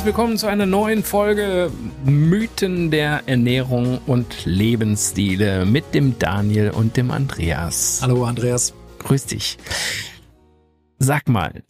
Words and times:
Herzlich 0.00 0.16
willkommen 0.16 0.38
zu 0.38 0.46
einer 0.46 0.64
neuen 0.64 1.04
Folge 1.04 1.70
Mythen 2.06 2.90
der 2.90 3.28
Ernährung 3.28 3.98
und 4.06 4.46
Lebensstile 4.46 5.66
mit 5.66 5.92
dem 5.92 6.18
Daniel 6.18 6.70
und 6.70 6.96
dem 6.96 7.10
Andreas. 7.10 7.98
Hallo 8.00 8.24
Andreas. 8.24 8.72
Grüß 9.00 9.26
dich. 9.26 9.58
Sag 10.98 11.28
mal, 11.28 11.64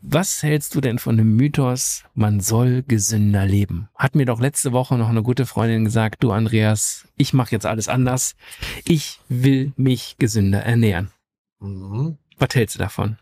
was 0.00 0.44
hältst 0.44 0.76
du 0.76 0.80
denn 0.80 1.00
von 1.00 1.16
dem 1.16 1.34
Mythos, 1.34 2.04
man 2.14 2.38
soll 2.38 2.84
gesünder 2.84 3.44
leben? 3.44 3.88
Hat 3.96 4.14
mir 4.14 4.24
doch 4.24 4.38
letzte 4.38 4.70
Woche 4.70 4.96
noch 4.96 5.08
eine 5.08 5.24
gute 5.24 5.44
Freundin 5.44 5.84
gesagt, 5.84 6.22
du 6.22 6.30
Andreas, 6.30 7.08
ich 7.16 7.32
mache 7.32 7.50
jetzt 7.50 7.66
alles 7.66 7.88
anders. 7.88 8.36
Ich 8.84 9.18
will 9.28 9.72
mich 9.76 10.14
gesünder 10.20 10.60
ernähren. 10.60 11.10
Mhm. 11.58 12.18
Was 12.38 12.54
hältst 12.54 12.76
du 12.76 12.78
davon? 12.78 13.18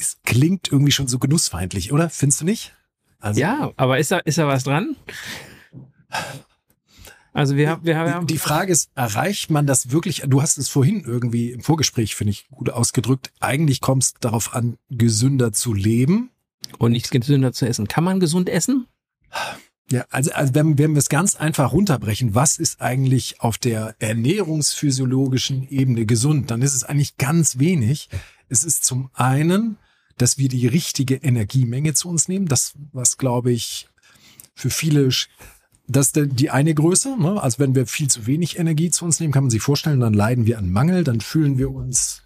Es 0.00 0.18
klingt 0.24 0.72
irgendwie 0.72 0.90
schon 0.90 1.06
so 1.06 1.20
genussfeindlich, 1.20 1.92
oder? 1.92 2.10
Findest 2.10 2.40
du 2.40 2.44
nicht? 2.44 2.74
Also, 3.24 3.40
ja, 3.40 3.72
aber 3.76 3.98
ist 3.98 4.10
da, 4.10 4.18
ist 4.18 4.36
da 4.36 4.46
was 4.46 4.64
dran? 4.64 4.96
Also 7.32 7.56
wir, 7.56 7.80
wir 7.82 7.96
haben. 7.96 8.26
Die 8.26 8.36
Frage 8.36 8.70
ist, 8.70 8.90
erreicht 8.94 9.50
man 9.50 9.66
das 9.66 9.90
wirklich? 9.90 10.24
Du 10.26 10.42
hast 10.42 10.58
es 10.58 10.68
vorhin 10.68 11.02
irgendwie 11.06 11.50
im 11.50 11.62
Vorgespräch, 11.62 12.16
finde 12.16 12.32
ich, 12.32 12.46
gut 12.50 12.68
ausgedrückt. 12.68 13.32
Eigentlich 13.40 13.80
kommt 13.80 14.02
es 14.02 14.14
darauf 14.20 14.54
an, 14.54 14.76
gesünder 14.90 15.54
zu 15.54 15.72
leben. 15.72 16.32
Und 16.78 16.92
nicht 16.92 17.10
gesünder 17.10 17.54
zu 17.54 17.66
essen. 17.66 17.88
Kann 17.88 18.04
man 18.04 18.20
gesund 18.20 18.50
essen? 18.50 18.88
Ja, 19.90 20.04
also, 20.10 20.30
also 20.32 20.54
wenn, 20.54 20.76
wenn 20.76 20.92
wir 20.92 20.98
es 20.98 21.08
ganz 21.08 21.34
einfach 21.34 21.72
runterbrechen, 21.72 22.34
was 22.34 22.58
ist 22.58 22.82
eigentlich 22.82 23.40
auf 23.40 23.56
der 23.56 23.96
ernährungsphysiologischen 24.00 25.66
Ebene 25.70 26.04
gesund, 26.04 26.50
dann 26.50 26.60
ist 26.60 26.74
es 26.74 26.84
eigentlich 26.84 27.16
ganz 27.16 27.58
wenig. 27.58 28.10
Es 28.50 28.64
ist 28.64 28.84
zum 28.84 29.08
einen 29.14 29.78
dass 30.16 30.38
wir 30.38 30.48
die 30.48 30.66
richtige 30.66 31.16
Energiemenge 31.16 31.94
zu 31.94 32.08
uns 32.08 32.28
nehmen. 32.28 32.46
Das, 32.46 32.74
was 32.92 33.18
glaube 33.18 33.52
ich 33.52 33.88
für 34.54 34.70
viele, 34.70 35.08
das 35.86 36.06
ist 36.08 36.20
die 36.32 36.50
eine 36.50 36.74
Größe. 36.74 37.16
Ne? 37.18 37.42
Also 37.42 37.58
wenn 37.58 37.74
wir 37.74 37.86
viel 37.86 38.08
zu 38.08 38.26
wenig 38.26 38.58
Energie 38.58 38.90
zu 38.90 39.04
uns 39.04 39.20
nehmen, 39.20 39.32
kann 39.32 39.44
man 39.44 39.50
sich 39.50 39.62
vorstellen, 39.62 40.00
dann 40.00 40.14
leiden 40.14 40.46
wir 40.46 40.58
an 40.58 40.70
Mangel, 40.70 41.04
dann 41.04 41.20
fühlen 41.20 41.58
wir 41.58 41.70
uns, 41.70 42.22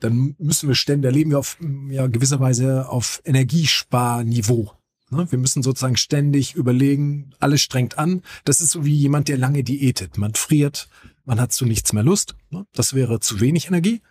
dann 0.00 0.34
müssen 0.38 0.68
wir 0.68 0.74
ständig, 0.74 1.10
da 1.10 1.14
leben 1.14 1.30
wir 1.30 1.38
auf 1.38 1.58
ja, 1.90 2.06
gewisserweise 2.06 2.88
auf 2.88 3.20
Energiesparniveau. 3.24 4.72
Ne? 5.10 5.26
Wir 5.30 5.38
müssen 5.38 5.62
sozusagen 5.62 5.96
ständig 5.96 6.54
überlegen, 6.54 7.30
alles 7.40 7.62
strengt 7.62 7.98
an. 7.98 8.22
Das 8.44 8.60
ist 8.60 8.70
so 8.70 8.84
wie 8.84 8.94
jemand, 8.94 9.28
der 9.28 9.38
lange 9.38 9.64
diätet. 9.64 10.18
Man 10.18 10.34
friert, 10.34 10.88
man 11.24 11.40
hat 11.40 11.52
zu 11.52 11.64
nichts 11.66 11.92
mehr 11.92 12.02
Lust. 12.02 12.36
Ne? 12.50 12.66
Das 12.74 12.94
wäre 12.94 13.20
zu 13.20 13.40
wenig 13.40 13.68
Energie. 13.68 14.02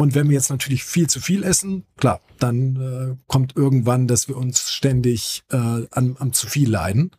Und 0.00 0.14
wenn 0.14 0.30
wir 0.30 0.34
jetzt 0.34 0.48
natürlich 0.48 0.82
viel 0.82 1.10
zu 1.10 1.20
viel 1.20 1.44
essen, 1.44 1.84
klar, 1.98 2.22
dann 2.38 2.76
äh, 2.76 3.16
kommt 3.26 3.54
irgendwann, 3.54 4.06
dass 4.06 4.28
wir 4.28 4.36
uns 4.38 4.72
ständig 4.72 5.44
äh, 5.50 5.58
an, 5.58 6.16
am 6.18 6.32
zu 6.32 6.46
viel 6.46 6.70
leiden. 6.70 7.10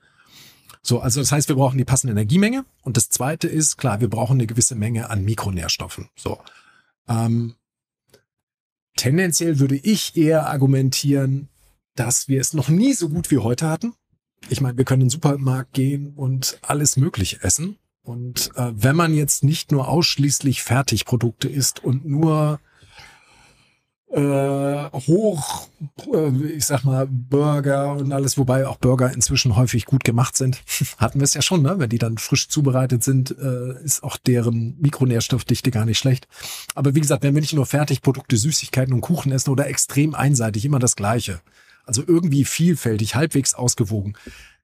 So, 0.82 1.00
also 1.00 1.20
das 1.20 1.32
heißt, 1.32 1.48
wir 1.48 1.58
brauchen 1.58 1.78
die 1.78 1.86
passende 1.86 2.14
Energiemenge. 2.14 2.66
Und 2.82 2.98
das 2.98 3.10
zweite 3.10 3.48
ist, 3.48 3.78
klar, 3.78 4.02
wir 4.02 4.10
brauchen 4.10 4.34
eine 4.34 4.48
gewisse 4.48 4.74
Menge 4.74 5.12
an 5.12 5.24
Mikronährstoffen. 5.24 6.10
So. 6.16 6.40
Ähm, 7.08 7.54
tendenziell 8.98 9.60
würde 9.60 9.76
ich 9.76 10.18
eher 10.18 10.50
argumentieren, 10.50 11.50
dass 11.94 12.30
wir 12.30 12.42
es 12.42 12.56
noch 12.56 12.70
nie 12.70 12.94
so 12.94 13.10
gut 13.10 13.30
wie 13.30 13.38
heute 13.38 13.70
hatten. 13.70 13.94
Ich 14.50 14.60
meine, 14.60 14.80
wir 14.80 14.86
können 14.86 15.04
in 15.04 15.08
den 15.10 15.12
Supermarkt 15.12 15.74
gehen 15.74 16.16
und 16.16 16.58
alles 16.64 16.98
Mögliche 16.98 17.44
essen. 17.44 17.78
Und 18.02 18.50
äh, 18.56 18.72
wenn 18.74 18.96
man 18.96 19.14
jetzt 19.14 19.44
nicht 19.44 19.72
nur 19.72 19.88
ausschließlich 19.88 20.64
Fertigprodukte 20.64 21.48
isst 21.48 21.84
und 21.84 22.06
nur 22.06 22.60
äh, 24.12 24.90
hoch, 25.08 25.70
äh, 26.14 26.30
ich 26.48 26.66
sag 26.66 26.84
mal, 26.84 27.08
Burger 27.08 27.94
und 27.94 28.12
alles, 28.12 28.38
wobei 28.38 28.68
auch 28.68 28.78
Burger 28.78 29.14
inzwischen 29.14 29.56
häufig 29.56 29.86
gut 29.86 30.04
gemacht 30.04 30.36
sind. 30.36 30.62
Hatten 30.98 31.20
wir 31.20 31.24
es 31.24 31.34
ja 31.34 31.42
schon, 31.42 31.62
ne? 31.62 31.76
Wenn 31.78 31.90
die 31.90 31.98
dann 31.98 32.18
frisch 32.18 32.50
zubereitet 32.50 33.04
sind, 33.04 33.32
äh, 33.32 33.82
ist 33.84 34.04
auch 34.04 34.18
deren 34.18 34.78
Mikronährstoffdichte 34.80 35.72
gar 35.72 35.86
nicht 35.86 35.98
schlecht. 35.98 36.28
Aber 36.76 36.94
wie 36.94 37.02
gesagt, 37.02 37.24
wenn 37.24 37.34
wir 37.34 37.42
nicht 37.42 37.54
nur 37.54 37.66
Fertigprodukte, 37.66 38.36
Süßigkeiten 38.36 38.94
und 38.94 39.02
Kuchen 39.02 39.32
essen 39.32 39.50
oder 39.50 39.68
extrem 39.68 40.14
einseitig, 40.14 40.66
immer 40.66 40.80
das 40.80 40.96
Gleiche. 40.96 41.42
Also 41.86 42.04
irgendwie 42.06 42.46
vielfältig, 42.46 43.16
halbwegs 43.16 43.54
ausgewogen, 43.54 44.16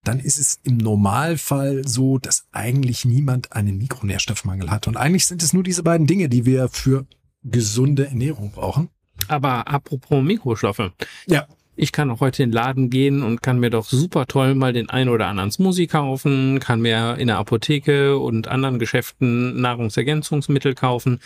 dann 0.04 0.20
ist 0.20 0.40
es 0.40 0.60
im 0.64 0.78
Normalfall 0.78 1.88
so, 1.88 2.18
dass 2.18 2.46
eigentlich 2.52 3.06
niemand 3.06 3.54
einen 3.54 3.78
Mikronährstoffmangel 3.78 4.70
hat. 4.70 4.88
Und 4.88 4.98
eigentlich 4.98 5.26
sind 5.26 5.42
es 5.42 5.54
nur 5.54 5.64
diese 5.64 5.84
beiden 5.84 6.08
Dinge, 6.08 6.30
die 6.30 6.46
wir 6.46 6.70
für 6.70 7.06
gesunde 7.44 8.08
Ernährung 8.08 8.52
brauchen. 8.52 8.90
Aber 9.28 9.68
apropos 9.68 10.24
Mikrostoffe. 10.24 10.94
Ja. 11.28 11.48
Ich 11.80 11.92
kann 11.92 12.10
auch 12.10 12.22
heute 12.22 12.42
in 12.42 12.50
den 12.50 12.56
Laden 12.56 12.90
gehen 12.90 13.22
und 13.22 13.44
kann 13.44 13.60
mir 13.60 13.70
doch 13.70 13.86
super 13.86 14.26
toll 14.26 14.56
mal 14.56 14.74
den 14.74 14.90
ein 14.90 15.10
oder 15.10 15.28
anderen 15.28 15.52
Smoothie 15.52 15.86
kaufen, 15.86 16.60
kann 16.60 16.82
mir 16.82 17.18
in 17.20 17.28
der 17.28 17.38
Apotheke 17.38 18.18
und 18.18 18.48
anderen 18.48 18.80
Geschäften 18.80 19.62
Nahrungsergänzungsmittel 19.62 20.74
kaufen. 20.74 21.20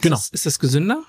Genau. 0.00 0.16
Ist 0.16 0.32
das, 0.32 0.40
ist 0.40 0.46
das 0.46 0.58
gesünder? 0.58 1.02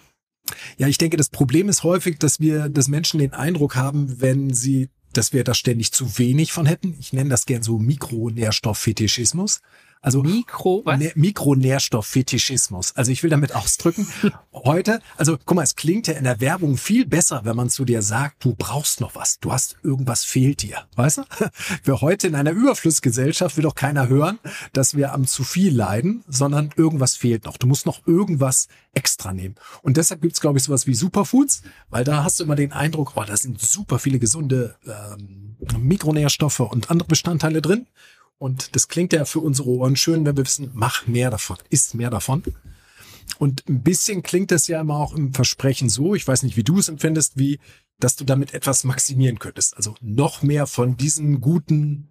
Ja, 0.77 0.87
ich 0.87 0.97
denke, 0.97 1.15
das 1.15 1.29
Problem 1.29 1.69
ist 1.69 1.83
häufig, 1.83 2.19
dass 2.19 2.41
wir, 2.41 2.67
dass 2.67 2.89
Menschen 2.89 3.19
den 3.19 3.33
Eindruck 3.33 3.77
haben, 3.77 4.19
wenn 4.19 4.53
sie, 4.53 4.89
dass 5.13 5.31
wir 5.31 5.45
da 5.45 5.53
ständig 5.53 5.93
zu 5.93 6.17
wenig 6.17 6.51
von 6.51 6.65
hätten. 6.65 6.95
Ich 6.99 7.13
nenne 7.13 7.29
das 7.29 7.45
gern 7.45 7.63
so 7.63 7.77
Mikronährstofffetischismus. 7.79 9.61
Also 10.03 10.23
Mikro, 10.23 10.81
was? 10.83 10.97
Ne, 10.97 11.11
Mikronährstofffetischismus. 11.13 12.95
Also 12.95 13.11
ich 13.11 13.21
will 13.21 13.29
damit 13.29 13.53
ausdrücken, 13.53 14.07
heute, 14.53 14.99
also 15.15 15.37
guck 15.45 15.55
mal, 15.55 15.63
es 15.63 15.75
klingt 15.75 16.07
ja 16.07 16.15
in 16.15 16.23
der 16.23 16.41
Werbung 16.41 16.77
viel 16.77 17.05
besser, 17.05 17.41
wenn 17.43 17.55
man 17.55 17.69
zu 17.69 17.85
dir 17.85 18.01
sagt, 18.01 18.43
du 18.43 18.55
brauchst 18.55 18.99
noch 18.99 19.13
was, 19.13 19.39
du 19.39 19.51
hast 19.51 19.77
irgendwas 19.83 20.23
fehlt 20.23 20.63
dir. 20.63 20.87
Weißt 20.95 21.19
du? 21.19 21.23
Wir 21.83 22.01
heute 22.01 22.27
in 22.27 22.35
einer 22.35 22.51
Überflussgesellschaft 22.51 23.57
will 23.57 23.63
doch 23.63 23.75
keiner 23.75 24.07
hören, 24.07 24.39
dass 24.73 24.95
wir 24.95 25.13
am 25.13 25.27
zu 25.27 25.43
viel 25.43 25.75
leiden, 25.75 26.23
sondern 26.27 26.71
irgendwas 26.75 27.15
fehlt 27.15 27.45
noch. 27.45 27.57
Du 27.57 27.67
musst 27.67 27.85
noch 27.85 28.05
irgendwas 28.07 28.67
extra 28.93 29.33
nehmen. 29.33 29.55
Und 29.83 29.97
deshalb 29.97 30.21
gibt's, 30.21 30.41
glaube 30.41 30.57
ich, 30.57 30.63
sowas 30.63 30.87
wie 30.87 30.93
Superfoods, 30.93 31.61
weil 31.89 32.03
da 32.03 32.23
hast 32.23 32.39
du 32.39 32.43
immer 32.43 32.55
den 32.55 32.71
Eindruck, 32.71 33.13
oh, 33.15 33.23
da 33.25 33.37
sind 33.37 33.61
super 33.61 33.99
viele 33.99 34.19
gesunde 34.19 34.75
ähm, 34.85 35.55
Mikronährstoffe 35.77 36.59
und 36.61 36.89
andere 36.89 37.07
Bestandteile 37.07 37.61
drin. 37.61 37.87
Und 38.41 38.75
das 38.75 38.87
klingt 38.87 39.13
ja 39.13 39.23
für 39.25 39.39
unsere 39.39 39.69
Ohren 39.69 39.95
schön, 39.95 40.25
wenn 40.25 40.35
wir 40.35 40.43
wissen, 40.43 40.71
mach 40.73 41.05
mehr 41.05 41.29
davon, 41.29 41.57
isst 41.69 41.93
mehr 41.93 42.09
davon. 42.09 42.41
Und 43.37 43.69
ein 43.69 43.83
bisschen 43.83 44.23
klingt 44.23 44.49
das 44.49 44.65
ja 44.65 44.81
immer 44.81 44.95
auch 44.95 45.13
im 45.13 45.31
Versprechen 45.31 45.89
so, 45.89 46.15
ich 46.15 46.27
weiß 46.27 46.41
nicht, 46.41 46.57
wie 46.57 46.63
du 46.63 46.79
es 46.79 46.89
empfindest, 46.89 47.37
wie, 47.37 47.59
dass 47.99 48.15
du 48.15 48.23
damit 48.25 48.55
etwas 48.55 48.83
maximieren 48.83 49.37
könntest. 49.37 49.77
Also 49.77 49.93
noch 50.01 50.41
mehr 50.41 50.65
von 50.65 50.97
diesen 50.97 51.39
guten, 51.39 52.09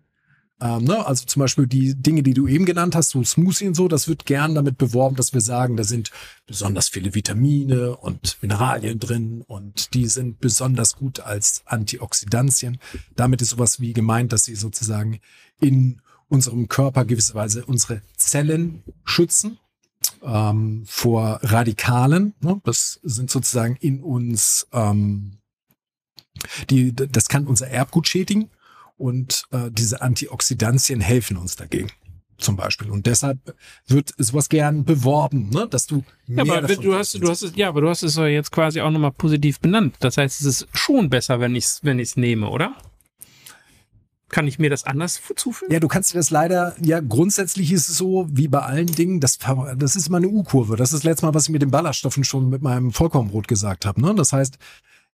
ähm, 0.61 0.85
ne? 0.85 1.05
also 1.05 1.25
zum 1.25 1.41
Beispiel 1.41 1.67
die 1.67 1.97
Dinge, 1.97 2.23
die 2.23 2.35
du 2.35 2.47
eben 2.47 2.65
genannt 2.65 2.95
hast, 2.95 3.11
so 3.11 3.25
Smoothie 3.25 3.67
und 3.67 3.75
so, 3.75 3.89
das 3.89 4.07
wird 4.07 4.25
gern 4.25 4.55
damit 4.55 4.79
beworben, 4.79 5.17
dass 5.17 5.35
wir 5.35 5.41
sagen, 5.41 5.77
da 5.77 5.83
sind 5.83 6.13
besonders 6.47 6.89
viele 6.89 7.13
Vitamine 7.13 7.97
und 7.97 8.39
Mineralien 8.41 9.01
drin 9.01 9.43
und 9.49 9.95
die 9.95 10.07
sind 10.07 10.39
besonders 10.39 10.95
gut 10.95 11.19
als 11.19 11.63
Antioxidantien. 11.65 12.79
Damit 13.17 13.43
ist 13.43 13.51
sowas 13.51 13.81
wie 13.81 13.95
gemeint, 13.95 14.33
dass 14.33 14.45
sie 14.45 14.55
sozusagen 14.55 15.19
in 15.61 16.01
unserem 16.31 16.69
Körper 16.69 17.05
gewisserweise 17.05 17.65
unsere 17.67 18.03
Zellen 18.17 18.83
schützen 19.05 19.59
ähm, 20.23 20.85
vor 20.87 21.41
Radikalen. 21.43 22.35
Ne? 22.41 22.61
Das 22.65 23.01
sind 23.03 23.31
sozusagen 23.31 23.77
in 23.77 24.03
uns, 24.03 24.67
ähm, 24.73 25.39
die, 26.71 26.95
das 26.95 27.29
kann 27.29 27.47
unser 27.47 27.69
Erbgut 27.69 28.09
schädigen 28.09 28.51
und 28.97 29.45
äh, 29.51 29.71
diese 29.71 30.03
Antioxidantien 30.03 31.01
helfen 31.01 31.37
uns 31.37 31.57
dagegen 31.57 31.91
zum 32.39 32.57
Beispiel. 32.57 32.91
Und 32.91 33.07
deshalb 33.07 33.55
wird 33.87 34.15
sowas 34.17 34.49
gern 34.49 34.85
beworben, 34.85 35.51
ne? 35.51 35.67
dass 35.69 35.87
du 35.87 36.05
mehr 36.27 36.45
ja, 36.45 36.53
aber 36.55 36.69
davon 36.69 36.85
du 36.85 36.95
hast, 36.95 37.15
du 37.15 37.29
hast 37.29 37.43
es, 37.43 37.53
ja, 37.55 37.69
aber 37.69 37.83
du 37.83 37.89
hast 37.89 38.03
es 38.03 38.17
jetzt 38.17 38.51
quasi 38.51 38.81
auch 38.81 38.91
nochmal 38.91 39.13
positiv 39.13 39.61
benannt. 39.61 39.97
Das 40.01 40.17
heißt, 40.17 40.41
es 40.41 40.47
ist 40.47 40.69
schon 40.73 41.11
besser, 41.11 41.41
wenn 41.41 41.55
ich 41.55 41.65
es, 41.65 41.81
wenn 41.83 41.99
ich 41.99 42.11
es 42.11 42.17
nehme, 42.17 42.49
oder? 42.49 42.75
Kann 44.31 44.47
ich 44.47 44.59
mir 44.59 44.71
das 44.71 44.85
anders 44.85 45.21
zufügen? 45.37 45.73
Ja, 45.73 45.81
du 45.81 45.89
kannst 45.89 46.13
dir 46.13 46.19
das 46.19 46.31
leider, 46.31 46.75
ja, 46.81 47.01
grundsätzlich 47.01 47.73
ist 47.73 47.89
es 47.89 47.97
so, 47.97 48.27
wie 48.31 48.49
bei 48.49 48.61
allen 48.61 48.87
Dingen, 48.87 49.21
das, 49.21 49.39
das 49.77 49.97
ist 49.97 50.07
immer 50.07 50.19
eine 50.19 50.29
U-Kurve. 50.29 50.77
Das 50.77 50.93
ist 50.93 51.01
das 51.01 51.05
letzte 51.05 51.27
Mal, 51.27 51.35
was 51.35 51.45
ich 51.45 51.51
mit 51.51 51.63
den 51.63 51.71
Ballaststoffen 51.71 52.25
schon 52.25 52.49
mit 52.49 52.63
meinem 52.63 52.93
Vollkornbrot 52.93 53.49
gesagt 53.49 53.87
habe. 53.87 54.01
Ne? 54.01 54.15
Das 54.15 54.33
heißt, 54.33 54.59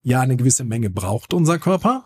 ja, 0.03 0.21
eine 0.21 0.35
gewisse 0.35 0.65
Menge 0.65 0.89
braucht 0.89 1.33
unser 1.33 1.57
Körper. 1.57 2.05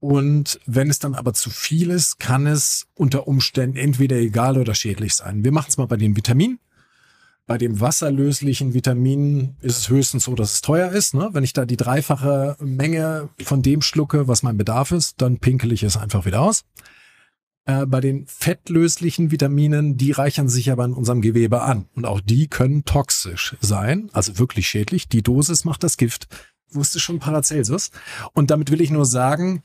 Und 0.00 0.60
wenn 0.64 0.90
es 0.90 1.00
dann 1.00 1.14
aber 1.14 1.34
zu 1.34 1.50
viel 1.50 1.90
ist, 1.90 2.18
kann 2.18 2.46
es 2.46 2.86
unter 2.94 3.28
Umständen 3.28 3.76
entweder 3.76 4.16
egal 4.16 4.56
oder 4.56 4.74
schädlich 4.74 5.14
sein. 5.14 5.44
Wir 5.44 5.52
machen 5.52 5.66
es 5.68 5.76
mal 5.76 5.86
bei 5.86 5.96
den 5.96 6.16
Vitaminen. 6.16 6.60
Bei 7.48 7.56
dem 7.56 7.80
wasserlöslichen 7.80 8.74
Vitamin 8.74 9.56
ist 9.62 9.78
es 9.78 9.88
höchstens 9.88 10.24
so, 10.24 10.34
dass 10.34 10.52
es 10.52 10.60
teuer 10.60 10.92
ist. 10.92 11.14
Ne? 11.14 11.30
Wenn 11.32 11.44
ich 11.44 11.54
da 11.54 11.64
die 11.64 11.78
dreifache 11.78 12.58
Menge 12.60 13.30
von 13.42 13.62
dem 13.62 13.80
schlucke, 13.80 14.28
was 14.28 14.42
mein 14.42 14.58
Bedarf 14.58 14.92
ist, 14.92 15.22
dann 15.22 15.38
pinkel 15.38 15.72
ich 15.72 15.82
es 15.82 15.96
einfach 15.96 16.26
wieder 16.26 16.42
aus. 16.42 16.66
Äh, 17.64 17.86
bei 17.86 18.02
den 18.02 18.26
fettlöslichen 18.26 19.30
Vitaminen, 19.30 19.96
die 19.96 20.12
reichern 20.12 20.50
sich 20.50 20.70
aber 20.70 20.84
in 20.84 20.92
unserem 20.92 21.22
Gewebe 21.22 21.62
an. 21.62 21.86
Und 21.94 22.04
auch 22.04 22.20
die 22.20 22.48
können 22.48 22.84
toxisch 22.84 23.56
sein, 23.62 24.10
also 24.12 24.38
wirklich 24.38 24.68
schädlich. 24.68 25.08
Die 25.08 25.22
Dosis 25.22 25.64
macht 25.64 25.82
das 25.82 25.96
Gift. 25.96 26.28
Wusste 26.70 27.00
schon 27.00 27.18
Paracelsus. 27.18 27.92
Und 28.34 28.50
damit 28.50 28.70
will 28.70 28.82
ich 28.82 28.90
nur 28.90 29.06
sagen, 29.06 29.62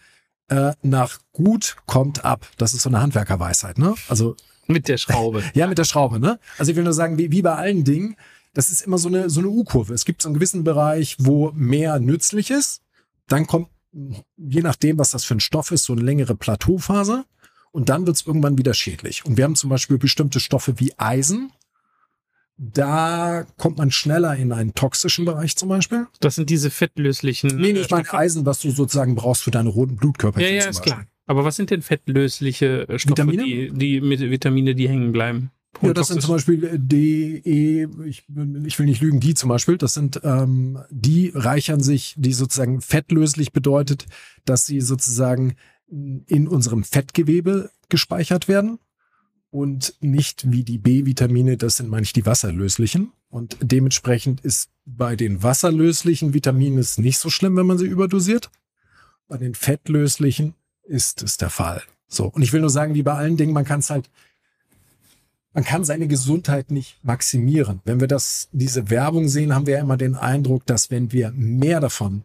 äh, 0.47 0.71
nach 0.83 1.19
gut 1.33 1.75
kommt 1.85 2.23
ab. 2.23 2.47
Das 2.57 2.73
ist 2.73 2.83
so 2.83 2.89
eine 2.89 3.01
Handwerkerweisheit, 3.01 3.77
ne? 3.77 3.93
Also 4.07 4.37
mit 4.67 4.87
der 4.87 4.97
Schraube. 4.97 5.43
ja, 5.53 5.67
mit 5.67 5.77
der 5.77 5.83
Schraube, 5.83 6.19
ne? 6.19 6.39
Also 6.57 6.71
ich 6.71 6.75
will 6.75 6.83
nur 6.83 6.93
sagen, 6.93 7.17
wie, 7.17 7.31
wie 7.31 7.41
bei 7.41 7.55
allen 7.55 7.83
Dingen, 7.83 8.15
das 8.53 8.69
ist 8.69 8.81
immer 8.81 8.97
so 8.97 9.07
eine, 9.07 9.29
so 9.29 9.39
eine 9.39 9.49
U-Kurve. 9.49 9.93
Es 9.93 10.05
gibt 10.05 10.21
so 10.21 10.29
einen 10.29 10.35
gewissen 10.35 10.63
Bereich, 10.63 11.17
wo 11.19 11.51
mehr 11.53 11.99
nützlich 11.99 12.51
ist. 12.51 12.81
Dann 13.27 13.47
kommt, 13.47 13.69
je 14.37 14.61
nachdem, 14.61 14.97
was 14.97 15.11
das 15.11 15.25
für 15.25 15.35
ein 15.35 15.39
Stoff 15.39 15.71
ist, 15.71 15.85
so 15.85 15.93
eine 15.93 16.03
längere 16.03 16.35
Plateauphase. 16.35 17.25
Und 17.71 17.89
dann 17.89 18.05
wird 18.05 18.17
es 18.17 18.27
irgendwann 18.27 18.57
wieder 18.57 18.75
schädlich. 18.75 19.25
Und 19.25 19.37
wir 19.37 19.45
haben 19.45 19.55
zum 19.55 19.71
Beispiel 19.71 19.97
bestimmte 19.97 20.39
Stoffe 20.39 20.79
wie 20.79 20.93
Eisen. 20.97 21.51
Da 22.57 23.47
kommt 23.57 23.79
man 23.79 23.89
schneller 23.89 24.35
in 24.35 24.51
einen 24.51 24.75
toxischen 24.75 25.25
Bereich 25.25 25.55
zum 25.55 25.69
Beispiel. 25.69 26.05
Das 26.19 26.35
sind 26.35 26.51
diese 26.51 26.69
fettlöslichen. 26.69 27.49
Nee, 27.55 27.73
nee 27.73 27.79
ich 27.79 27.89
meine 27.89 28.13
Eisen, 28.13 28.45
was 28.45 28.59
du 28.59 28.69
sozusagen 28.69 29.15
brauchst 29.15 29.41
für 29.41 29.49
deine 29.49 29.69
roten 29.69 29.95
Blutkörper. 29.95 30.39
Ja, 30.39 30.49
ja, 30.49 30.65
ist 30.69 30.83
klar. 30.83 31.07
Aber 31.25 31.45
was 31.45 31.55
sind 31.55 31.69
denn 31.69 31.81
fettlösliche 31.81 32.85
Stoffe, 32.97 33.27
Vitamine? 33.27 33.43
Die, 33.43 33.71
die 33.71 34.01
mit 34.01 34.19
Vitamine, 34.19 34.75
die 34.75 34.89
hängen 34.89 35.11
bleiben? 35.11 35.51
Ja, 35.81 35.93
das 35.93 36.09
sind 36.09 36.21
zum 36.21 36.35
Beispiel 36.35 36.63
äh, 36.63 36.79
D, 36.79 37.41
E, 37.43 37.87
ich, 38.05 38.25
ich 38.65 38.79
will 38.79 38.85
nicht 38.85 39.01
lügen, 39.01 39.19
die 39.19 39.33
zum 39.33 39.49
Beispiel, 39.49 39.77
das 39.77 39.93
sind, 39.93 40.21
ähm, 40.23 40.79
die 40.91 41.31
reichern 41.33 41.81
sich, 41.81 42.13
die 42.17 42.33
sozusagen 42.33 42.79
fettlöslich 42.81 43.51
bedeutet, 43.51 44.05
dass 44.45 44.65
sie 44.65 44.81
sozusagen 44.81 45.55
in 45.89 46.47
unserem 46.47 46.83
Fettgewebe 46.83 47.71
gespeichert 47.89 48.47
werden 48.47 48.79
und 49.51 49.95
nicht 49.99 50.51
wie 50.51 50.63
die 50.63 50.79
B-Vitamine, 50.79 51.57
das 51.57 51.77
sind 51.77 51.89
manchmal 51.89 52.21
die 52.21 52.25
wasserlöslichen. 52.25 53.11
Und 53.29 53.57
dementsprechend 53.61 54.41
ist 54.41 54.69
bei 54.85 55.15
den 55.15 55.43
wasserlöslichen 55.43 56.33
Vitaminen 56.33 56.79
es 56.79 56.97
nicht 56.97 57.17
so 57.19 57.29
schlimm, 57.29 57.55
wenn 57.55 57.65
man 57.65 57.77
sie 57.77 57.85
überdosiert. 57.85 58.49
Bei 59.27 59.37
den 59.37 59.53
fettlöslichen 59.53 60.55
ist 60.83 61.23
es 61.23 61.37
der 61.37 61.49
Fall. 61.49 61.81
So. 62.07 62.25
Und 62.25 62.41
ich 62.41 62.53
will 62.53 62.61
nur 62.61 62.69
sagen, 62.69 62.93
wie 62.93 63.03
bei 63.03 63.13
allen 63.13 63.37
Dingen, 63.37 63.53
man 63.53 63.65
kann 63.65 63.79
es 63.79 63.89
halt 63.89 64.09
man 65.53 65.63
kann 65.63 65.83
seine 65.83 66.07
Gesundheit 66.07 66.71
nicht 66.71 66.97
maximieren. 67.03 67.81
Wenn 67.85 67.99
wir 67.99 68.07
das, 68.07 68.49
diese 68.51 68.89
Werbung 68.89 69.27
sehen, 69.27 69.53
haben 69.53 69.67
wir 69.67 69.75
ja 69.75 69.81
immer 69.81 69.97
den 69.97 70.15
Eindruck, 70.15 70.65
dass 70.65 70.89
wenn 70.89 71.11
wir 71.11 71.31
mehr 71.31 71.79
davon 71.79 72.23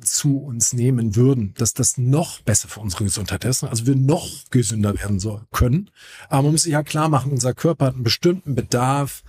zu 0.00 0.38
uns 0.38 0.72
nehmen 0.72 1.16
würden, 1.16 1.54
dass 1.58 1.74
das 1.74 1.98
noch 1.98 2.40
besser 2.40 2.68
für 2.68 2.80
unsere 2.80 3.04
Gesundheit 3.04 3.44
ist, 3.44 3.62
also 3.62 3.86
wir 3.86 3.94
noch 3.94 4.28
gesünder 4.50 4.98
werden 4.98 5.20
so 5.20 5.42
können. 5.52 5.90
Aber 6.28 6.42
man 6.42 6.52
muss 6.52 6.62
sich 6.62 6.72
ja 6.72 6.82
klar 6.82 7.08
machen, 7.08 7.30
unser 7.30 7.54
Körper 7.54 7.86
hat 7.86 7.94
einen 7.94 8.02
bestimmten 8.02 8.54
Bedarf 8.54 9.22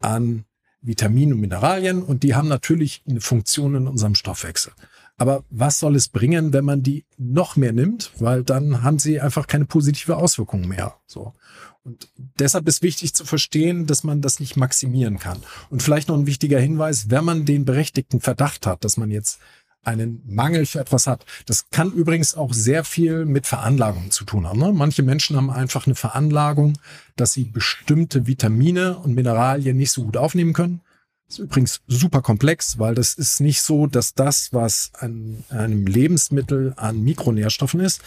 an 0.00 0.44
Vitaminen 0.80 1.34
und 1.34 1.40
Mineralien 1.40 2.02
und 2.02 2.22
die 2.22 2.34
haben 2.34 2.48
natürlich 2.48 3.02
eine 3.08 3.20
Funktion 3.20 3.74
in 3.74 3.86
unserem 3.86 4.14
Stoffwechsel. 4.14 4.72
Aber 5.16 5.44
was 5.50 5.78
soll 5.78 5.96
es 5.96 6.08
bringen, 6.08 6.52
wenn 6.52 6.64
man 6.64 6.82
die 6.82 7.04
noch 7.18 7.56
mehr 7.56 7.72
nimmt? 7.72 8.12
Weil 8.18 8.42
dann 8.42 8.82
haben 8.82 8.98
sie 8.98 9.20
einfach 9.20 9.46
keine 9.46 9.66
positive 9.66 10.16
Auswirkung 10.16 10.66
mehr. 10.66 10.94
So. 11.06 11.34
Und 11.82 12.08
deshalb 12.38 12.68
ist 12.68 12.82
wichtig 12.82 13.14
zu 13.14 13.24
verstehen, 13.24 13.86
dass 13.86 14.04
man 14.04 14.20
das 14.20 14.40
nicht 14.40 14.56
maximieren 14.56 15.18
kann. 15.18 15.42
Und 15.70 15.82
vielleicht 15.82 16.08
noch 16.08 16.16
ein 16.16 16.26
wichtiger 16.26 16.60
Hinweis, 16.60 17.10
wenn 17.10 17.24
man 17.24 17.44
den 17.44 17.64
berechtigten 17.64 18.20
Verdacht 18.20 18.66
hat, 18.66 18.84
dass 18.84 18.96
man 18.96 19.10
jetzt 19.10 19.40
einen 19.82 20.22
Mangel 20.26 20.66
für 20.66 20.80
etwas 20.80 21.06
hat. 21.06 21.24
Das 21.46 21.70
kann 21.70 21.92
übrigens 21.92 22.34
auch 22.34 22.52
sehr 22.52 22.84
viel 22.84 23.24
mit 23.24 23.46
Veranlagung 23.46 24.10
zu 24.10 24.24
tun 24.24 24.46
haben. 24.46 24.58
Ne? 24.58 24.72
Manche 24.72 25.02
Menschen 25.02 25.36
haben 25.36 25.50
einfach 25.50 25.86
eine 25.86 25.94
Veranlagung, 25.94 26.78
dass 27.16 27.32
sie 27.32 27.44
bestimmte 27.44 28.26
Vitamine 28.26 28.98
und 28.98 29.14
Mineralien 29.14 29.76
nicht 29.76 29.92
so 29.92 30.04
gut 30.04 30.16
aufnehmen 30.16 30.52
können. 30.52 30.82
Das 31.30 31.38
ist 31.38 31.44
übrigens 31.44 31.80
super 31.86 32.22
komplex, 32.22 32.80
weil 32.80 32.96
das 32.96 33.14
ist 33.14 33.40
nicht 33.40 33.62
so, 33.62 33.86
dass 33.86 34.14
das, 34.14 34.52
was 34.52 34.90
an 34.98 35.44
einem 35.48 35.86
Lebensmittel 35.86 36.74
an 36.76 37.04
Mikronährstoffen 37.04 37.78
ist, 37.78 38.02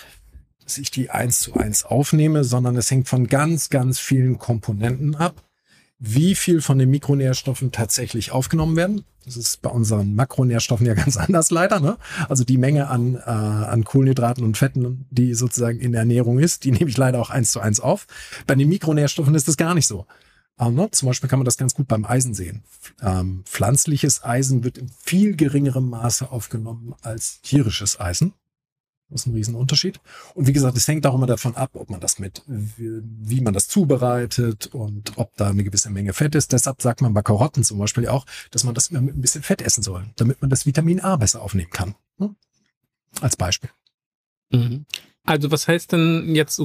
dass 0.65 0.77
ich 0.77 0.91
die 0.91 1.09
eins 1.09 1.39
zu 1.39 1.53
eins 1.53 1.85
aufnehme, 1.85 2.43
sondern 2.43 2.75
es 2.75 2.91
hängt 2.91 3.07
von 3.07 3.27
ganz, 3.27 3.69
ganz 3.69 3.97
vielen 3.97 4.39
Komponenten 4.39 5.15
ab, 5.15 5.41
wie 5.99 6.35
viel 6.35 6.59
von 6.59 6.77
den 6.77 6.89
Mikronährstoffen 6.89 7.71
tatsächlich 7.71 8.33
aufgenommen 8.33 8.75
werden. 8.75 9.05
Das 9.23 9.37
ist 9.37 9.61
bei 9.61 9.69
unseren 9.69 10.15
Makronährstoffen 10.15 10.85
ja 10.85 10.93
ganz 10.93 11.15
anders 11.15 11.49
leider. 11.49 11.79
Ne? 11.79 11.95
Also 12.27 12.43
die 12.43 12.57
Menge 12.57 12.89
an, 12.89 13.15
äh, 13.15 13.29
an 13.29 13.85
Kohlenhydraten 13.85 14.43
und 14.43 14.57
Fetten, 14.57 15.05
die 15.11 15.33
sozusagen 15.33 15.79
in 15.79 15.93
der 15.93 16.01
Ernährung 16.01 16.39
ist, 16.39 16.65
die 16.65 16.71
nehme 16.71 16.89
ich 16.89 16.97
leider 16.97 17.21
auch 17.21 17.29
eins 17.29 17.53
zu 17.53 17.61
eins 17.61 17.79
auf. 17.79 18.05
Bei 18.47 18.55
den 18.55 18.67
Mikronährstoffen 18.67 19.33
ist 19.33 19.47
das 19.47 19.55
gar 19.55 19.75
nicht 19.75 19.87
so. 19.87 20.07
Aber, 20.57 20.71
ne? 20.71 20.91
Zum 20.91 21.07
Beispiel 21.07 21.29
kann 21.29 21.39
man 21.39 21.45
das 21.45 21.57
ganz 21.57 21.73
gut 21.73 21.87
beim 21.87 22.05
Eisen 22.05 22.33
sehen. 22.33 22.63
Ähm, 23.01 23.43
pflanzliches 23.45 24.23
Eisen 24.23 24.63
wird 24.63 24.77
in 24.77 24.89
viel 24.89 25.35
geringerem 25.35 25.89
Maße 25.89 26.31
aufgenommen 26.31 26.95
als 27.01 27.41
tierisches 27.41 27.99
Eisen. 27.99 28.33
Das 29.09 29.21
ist 29.21 29.27
ein 29.27 29.33
Riesenunterschied. 29.33 29.99
Und 30.33 30.47
wie 30.47 30.53
gesagt, 30.53 30.75
es 30.75 30.87
hängt 30.87 31.05
auch 31.05 31.13
immer 31.13 31.27
davon 31.27 31.55
ab, 31.55 31.71
ob 31.73 31.89
man 31.89 31.99
das 31.99 32.17
mit, 32.17 32.43
wie, 32.47 33.41
man 33.41 33.53
das 33.53 33.67
zubereitet 33.67 34.67
und 34.67 35.17
ob 35.17 35.35
da 35.35 35.49
eine 35.49 35.63
gewisse 35.63 35.89
Menge 35.89 36.13
Fett 36.13 36.33
ist. 36.35 36.51
Deshalb 36.51 36.81
sagt 36.81 37.01
man 37.01 37.13
bei 37.13 37.21
Karotten 37.21 37.63
zum 37.63 37.77
Beispiel 37.77 38.07
auch, 38.07 38.25
dass 38.49 38.63
man 38.63 38.73
das 38.73 38.87
immer 38.87 39.01
mit 39.01 39.15
ein 39.15 39.21
bisschen 39.21 39.43
Fett 39.43 39.61
essen 39.61 39.83
soll, 39.83 40.05
damit 40.15 40.41
man 40.41 40.49
das 40.49 40.65
Vitamin 40.65 40.99
A 40.99 41.15
besser 41.17 41.41
aufnehmen 41.41 41.69
kann. 41.69 41.95
Hm? 42.17 42.35
Als 43.21 43.37
Beispiel. 43.37 43.69
Mhm. 44.51 44.85
Also 45.25 45.51
was 45.51 45.67
heißt 45.67 45.91
denn 45.93 46.35
jetzt, 46.35 46.61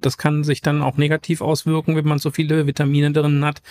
das 0.00 0.18
kann 0.18 0.44
sich 0.44 0.60
dann 0.60 0.82
auch 0.82 0.96
negativ 0.96 1.40
auswirken, 1.40 1.96
wenn 1.96 2.06
man 2.06 2.18
so 2.18 2.30
viele 2.30 2.66
Vitamine 2.66 3.12
drin 3.12 3.44
hat. 3.44 3.62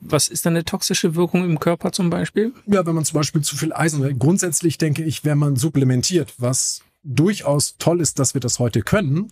Was 0.00 0.28
ist 0.28 0.46
dann 0.46 0.54
eine 0.54 0.64
toxische 0.64 1.14
Wirkung 1.14 1.44
im 1.44 1.58
Körper 1.58 1.92
zum 1.92 2.10
Beispiel? 2.10 2.52
Ja, 2.66 2.86
wenn 2.86 2.94
man 2.94 3.04
zum 3.04 3.16
Beispiel 3.16 3.42
zu 3.42 3.56
viel 3.56 3.72
Eisen, 3.72 4.18
grundsätzlich 4.18 4.78
denke 4.78 5.02
ich, 5.02 5.24
wenn 5.24 5.38
man 5.38 5.56
supplementiert, 5.56 6.34
was 6.38 6.82
durchaus 7.02 7.76
toll 7.78 8.00
ist, 8.00 8.18
dass 8.18 8.34
wir 8.34 8.40
das 8.40 8.58
heute 8.58 8.82
können. 8.82 9.30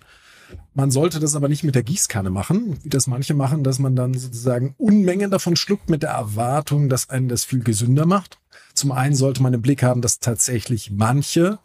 Man 0.74 0.90
sollte 0.90 1.18
das 1.18 1.34
aber 1.34 1.48
nicht 1.48 1.64
mit 1.64 1.74
der 1.74 1.82
Gießkanne 1.82 2.30
machen, 2.30 2.78
wie 2.82 2.88
das 2.88 3.06
manche 3.06 3.34
machen, 3.34 3.64
dass 3.64 3.78
man 3.78 3.96
dann 3.96 4.14
sozusagen 4.14 4.74
Unmengen 4.78 5.30
davon 5.30 5.56
schluckt 5.56 5.90
mit 5.90 6.02
der 6.02 6.10
Erwartung, 6.10 6.88
dass 6.88 7.10
einen 7.10 7.28
das 7.28 7.44
viel 7.44 7.64
gesünder 7.64 8.06
macht. 8.06 8.38
Zum 8.74 8.92
einen 8.92 9.14
sollte 9.14 9.42
man 9.42 9.54
im 9.54 9.62
Blick 9.62 9.82
haben, 9.82 10.02
dass 10.02 10.20
tatsächlich 10.20 10.90
manche 10.90 11.58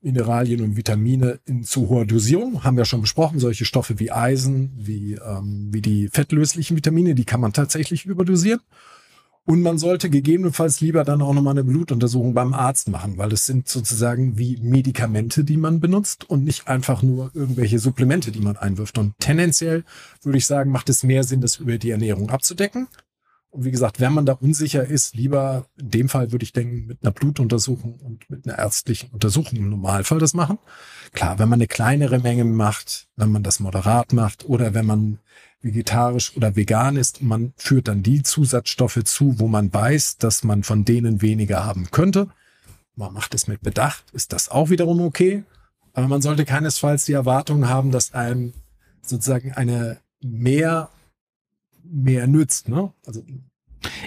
Mineralien 0.00 0.62
und 0.62 0.76
Vitamine 0.76 1.40
in 1.44 1.64
zu 1.64 1.88
hoher 1.88 2.06
Dosierung, 2.06 2.64
haben 2.64 2.76
wir 2.76 2.84
schon 2.84 3.00
besprochen, 3.00 3.40
solche 3.40 3.64
Stoffe 3.64 3.98
wie 3.98 4.12
Eisen, 4.12 4.72
wie, 4.76 5.14
ähm, 5.14 5.68
wie 5.72 5.82
die 5.82 6.08
fettlöslichen 6.08 6.76
Vitamine, 6.76 7.14
die 7.14 7.24
kann 7.24 7.40
man 7.40 7.52
tatsächlich 7.52 8.06
überdosieren. 8.06 8.60
Und 9.44 9.62
man 9.62 9.78
sollte 9.78 10.10
gegebenenfalls 10.10 10.82
lieber 10.82 11.04
dann 11.04 11.22
auch 11.22 11.32
nochmal 11.32 11.54
eine 11.54 11.64
Blutuntersuchung 11.64 12.34
beim 12.34 12.52
Arzt 12.52 12.90
machen, 12.90 13.16
weil 13.16 13.32
es 13.32 13.46
sind 13.46 13.66
sozusagen 13.66 14.36
wie 14.36 14.58
Medikamente, 14.58 15.42
die 15.42 15.56
man 15.56 15.80
benutzt 15.80 16.28
und 16.28 16.44
nicht 16.44 16.68
einfach 16.68 17.02
nur 17.02 17.30
irgendwelche 17.32 17.78
Supplemente, 17.78 18.30
die 18.30 18.40
man 18.40 18.58
einwirft. 18.58 18.98
Und 18.98 19.14
tendenziell 19.18 19.84
würde 20.22 20.36
ich 20.36 20.44
sagen, 20.44 20.70
macht 20.70 20.90
es 20.90 21.02
mehr 21.02 21.24
Sinn, 21.24 21.40
das 21.40 21.56
über 21.56 21.78
die 21.78 21.88
Ernährung 21.88 22.28
abzudecken. 22.28 22.88
Und 23.58 23.64
wie 23.64 23.72
gesagt, 23.72 23.98
wenn 23.98 24.12
man 24.12 24.24
da 24.24 24.34
unsicher 24.34 24.84
ist, 24.84 25.16
lieber 25.16 25.66
in 25.80 25.90
dem 25.90 26.08
Fall 26.08 26.30
würde 26.30 26.44
ich 26.44 26.52
denken, 26.52 26.86
mit 26.86 27.02
einer 27.02 27.10
Blutuntersuchung 27.10 27.98
und 27.98 28.30
mit 28.30 28.46
einer 28.46 28.56
ärztlichen 28.56 29.10
Untersuchung 29.10 29.58
im 29.58 29.68
Normalfall 29.68 30.20
das 30.20 30.32
machen. 30.32 30.60
Klar, 31.12 31.40
wenn 31.40 31.48
man 31.48 31.58
eine 31.58 31.66
kleinere 31.66 32.20
Menge 32.20 32.44
macht, 32.44 33.08
wenn 33.16 33.32
man 33.32 33.42
das 33.42 33.58
moderat 33.58 34.12
macht 34.12 34.48
oder 34.48 34.74
wenn 34.74 34.86
man 34.86 35.18
vegetarisch 35.60 36.36
oder 36.36 36.54
vegan 36.54 36.94
ist. 36.94 37.20
Man 37.20 37.52
führt 37.56 37.88
dann 37.88 38.04
die 38.04 38.22
Zusatzstoffe 38.22 39.02
zu, 39.02 39.40
wo 39.40 39.48
man 39.48 39.74
weiß, 39.74 40.18
dass 40.18 40.44
man 40.44 40.62
von 40.62 40.84
denen 40.84 41.20
weniger 41.20 41.64
haben 41.64 41.90
könnte. 41.90 42.28
Man 42.94 43.12
macht 43.12 43.34
es 43.34 43.48
mit 43.48 43.60
Bedacht, 43.62 44.04
ist 44.12 44.32
das 44.32 44.50
auch 44.50 44.70
wiederum 44.70 45.00
okay. 45.00 45.42
Aber 45.94 46.06
man 46.06 46.22
sollte 46.22 46.44
keinesfalls 46.44 47.06
die 47.06 47.12
Erwartung 47.12 47.68
haben, 47.68 47.90
dass 47.90 48.14
einem 48.14 48.52
sozusagen 49.02 49.52
eine 49.52 49.98
mehr, 50.22 50.90
mehr 51.82 52.28
nützt. 52.28 52.68
Ne? 52.68 52.92
Also, 53.04 53.24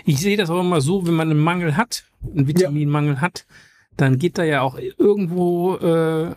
ich 0.06 0.20
sehe 0.20 0.38
das 0.38 0.50
auch 0.50 0.60
immer 0.60 0.82
so, 0.82 1.06
wenn 1.08 1.14
man 1.14 1.30
einen 1.30 1.40
Mangel 1.40 1.78
hat, 1.78 2.06
einen 2.24 2.48
Vitaminmangel 2.48 3.16
ja. 3.16 3.22
hat, 3.22 3.46
dann 3.98 4.18
geht 4.18 4.38
da 4.38 4.44
ja 4.44 4.62
auch 4.62 4.78
irgendwo 4.78 5.76
äh, 5.78 6.34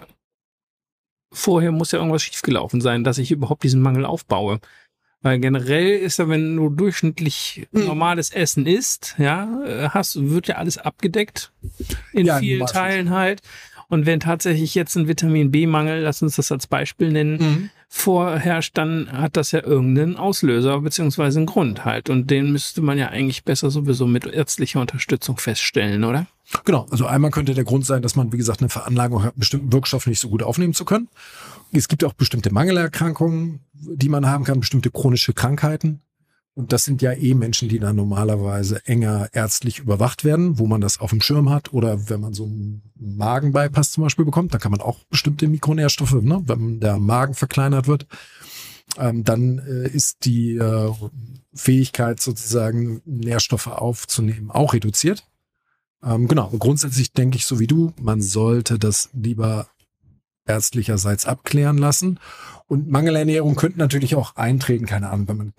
vorher 1.34 1.72
muss 1.72 1.92
ja 1.92 1.98
irgendwas 1.98 2.22
schiefgelaufen 2.22 2.80
sein, 2.80 3.04
dass 3.04 3.18
ich 3.18 3.30
überhaupt 3.30 3.64
diesen 3.64 3.82
Mangel 3.82 4.06
aufbaue. 4.06 4.60
Weil 5.20 5.38
generell 5.38 5.98
ist 5.98 6.18
ja, 6.18 6.28
wenn 6.28 6.56
du 6.56 6.68
durchschnittlich 6.68 7.66
mhm. 7.72 7.86
normales 7.86 8.30
Essen 8.30 8.66
isst, 8.66 9.14
ja, 9.18 9.90
hast, 9.90 10.30
wird 10.30 10.48
ja 10.48 10.56
alles 10.56 10.78
abgedeckt. 10.78 11.50
In 12.12 12.26
ja, 12.26 12.38
vielen 12.38 12.66
Teilen 12.66 13.10
halt. 13.10 13.40
Und 13.88 14.06
wenn 14.06 14.20
tatsächlich 14.20 14.74
jetzt 14.74 14.96
ein 14.96 15.08
Vitamin 15.08 15.50
B-Mangel, 15.50 16.02
lass 16.02 16.22
uns 16.22 16.36
das 16.36 16.52
als 16.52 16.66
Beispiel 16.66 17.10
nennen, 17.10 17.38
mhm. 17.38 17.70
Vorherrscht, 17.88 18.76
dann 18.76 19.10
hat 19.12 19.36
das 19.36 19.52
ja 19.52 19.62
irgendeinen 19.62 20.16
Auslöser 20.16 20.80
beziehungsweise 20.80 21.38
einen 21.38 21.46
Grund 21.46 21.84
halt. 21.84 22.10
Und 22.10 22.30
den 22.30 22.52
müsste 22.52 22.82
man 22.82 22.98
ja 22.98 23.08
eigentlich 23.08 23.44
besser 23.44 23.70
sowieso 23.70 24.06
mit 24.06 24.26
ärztlicher 24.26 24.80
Unterstützung 24.80 25.38
feststellen, 25.38 26.04
oder? 26.04 26.26
Genau. 26.64 26.86
Also 26.90 27.06
einmal 27.06 27.30
könnte 27.30 27.54
der 27.54 27.64
Grund 27.64 27.86
sein, 27.86 28.02
dass 28.02 28.16
man, 28.16 28.32
wie 28.32 28.36
gesagt, 28.36 28.60
eine 28.60 28.68
Veranlagung 28.68 29.22
hat, 29.22 29.34
bestimmten 29.36 29.72
Wirkstoff 29.72 30.06
nicht 30.06 30.20
so 30.20 30.28
gut 30.28 30.42
aufnehmen 30.42 30.74
zu 30.74 30.84
können. 30.84 31.08
Es 31.72 31.88
gibt 31.88 32.04
auch 32.04 32.12
bestimmte 32.12 32.52
Mangelerkrankungen, 32.52 33.60
die 33.72 34.08
man 34.08 34.26
haben 34.26 34.44
kann, 34.44 34.60
bestimmte 34.60 34.90
chronische 34.90 35.32
Krankheiten, 35.32 36.00
Und 36.54 36.72
das 36.72 36.84
sind 36.84 37.02
ja 37.02 37.12
eh 37.12 37.34
Menschen, 37.34 37.68
die 37.68 37.80
dann 37.80 37.96
normalerweise 37.96 38.86
enger 38.86 39.28
ärztlich 39.32 39.80
überwacht 39.80 40.24
werden, 40.24 40.58
wo 40.58 40.66
man 40.66 40.80
das 40.80 41.00
auf 41.00 41.10
dem 41.10 41.20
Schirm 41.20 41.50
hat. 41.50 41.72
Oder 41.72 42.08
wenn 42.08 42.20
man 42.20 42.32
so 42.32 42.44
einen 42.44 42.82
Magenbypass 42.94 43.90
zum 43.90 44.04
Beispiel 44.04 44.24
bekommt, 44.24 44.54
dann 44.54 44.60
kann 44.60 44.70
man 44.70 44.80
auch 44.80 45.00
bestimmte 45.10 45.48
Mikronährstoffe, 45.48 46.12
ne, 46.22 46.42
wenn 46.46 46.78
der 46.78 46.98
Magen 46.98 47.34
verkleinert 47.34 47.88
wird, 47.88 48.06
ähm, 48.98 49.24
dann 49.24 49.58
äh, 49.58 49.88
ist 49.88 50.24
die 50.24 50.54
äh, 50.54 50.92
Fähigkeit 51.52 52.20
sozusagen 52.20 53.02
Nährstoffe 53.04 53.66
aufzunehmen 53.66 54.50
auch 54.52 54.74
reduziert. 54.74 55.24
Ähm, 56.04 56.28
genau, 56.28 56.50
grundsätzlich 56.50 57.12
denke 57.12 57.36
ich 57.36 57.46
so 57.46 57.58
wie 57.58 57.66
du, 57.66 57.92
man 58.00 58.20
sollte 58.20 58.78
das 58.78 59.10
lieber 59.12 59.68
ärztlicherseits 60.46 61.26
abklären 61.26 61.78
lassen. 61.78 62.18
Und 62.66 62.88
Mangelernährung 62.88 63.56
könnte 63.56 63.78
natürlich 63.78 64.14
auch 64.14 64.36
eintreten, 64.36 64.86
keine 64.86 65.10
Ahnung, 65.10 65.28
wenn 65.28 65.36
man 65.36 65.52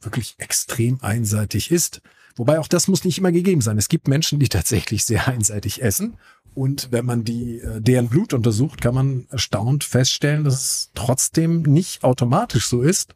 wirklich 0.00 0.36
extrem 0.38 0.98
einseitig 1.02 1.70
isst. 1.70 2.02
Wobei 2.36 2.58
auch 2.58 2.68
das 2.68 2.88
muss 2.88 3.04
nicht 3.04 3.18
immer 3.18 3.32
gegeben 3.32 3.62
sein. 3.62 3.78
Es 3.78 3.88
gibt 3.88 4.08
Menschen, 4.08 4.38
die 4.38 4.48
tatsächlich 4.48 5.04
sehr 5.04 5.26
einseitig 5.28 5.82
essen. 5.82 6.18
Und 6.54 6.88
wenn 6.90 7.04
man 7.04 7.24
die, 7.24 7.58
äh, 7.58 7.80
deren 7.80 8.08
Blut 8.08 8.32
untersucht, 8.32 8.80
kann 8.80 8.94
man 8.94 9.26
erstaunt 9.30 9.84
feststellen, 9.84 10.44
dass 10.44 10.54
es 10.54 10.90
trotzdem 10.94 11.62
nicht 11.62 12.02
automatisch 12.02 12.66
so 12.66 12.82
ist, 12.82 13.14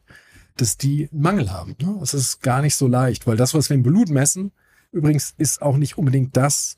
dass 0.57 0.77
die 0.77 1.09
Mangel 1.11 1.51
haben. 1.51 1.75
Ne? 1.81 1.99
Es 2.03 2.13
ist 2.13 2.41
gar 2.41 2.61
nicht 2.61 2.75
so 2.75 2.87
leicht, 2.87 3.25
weil 3.25 3.37
das, 3.37 3.53
was 3.53 3.69
wir 3.69 3.75
im 3.75 3.83
Blut 3.83 4.09
messen, 4.09 4.51
übrigens 4.91 5.33
ist 5.37 5.61
auch 5.61 5.77
nicht 5.77 5.97
unbedingt 5.97 6.37
das, 6.37 6.77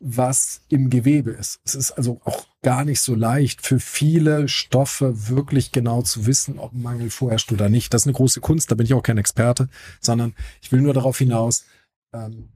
was 0.00 0.62
im 0.68 0.90
Gewebe 0.90 1.30
ist. 1.30 1.60
Es 1.64 1.74
ist 1.74 1.92
also 1.92 2.20
auch 2.24 2.46
gar 2.62 2.84
nicht 2.84 3.00
so 3.00 3.14
leicht 3.14 3.66
für 3.66 3.80
viele 3.80 4.48
Stoffe 4.48 5.28
wirklich 5.28 5.72
genau 5.72 6.02
zu 6.02 6.26
wissen, 6.26 6.58
ob 6.58 6.72
ein 6.72 6.82
Mangel 6.82 7.10
vorherrscht 7.10 7.52
oder 7.52 7.68
nicht. 7.68 7.92
Das 7.92 8.02
ist 8.02 8.06
eine 8.06 8.14
große 8.14 8.40
Kunst, 8.40 8.70
da 8.70 8.74
bin 8.74 8.86
ich 8.86 8.94
auch 8.94 9.02
kein 9.02 9.18
Experte, 9.18 9.68
sondern 10.00 10.34
ich 10.62 10.72
will 10.72 10.80
nur 10.80 10.94
darauf 10.94 11.18
hinaus, 11.18 11.64
ähm, 12.12 12.48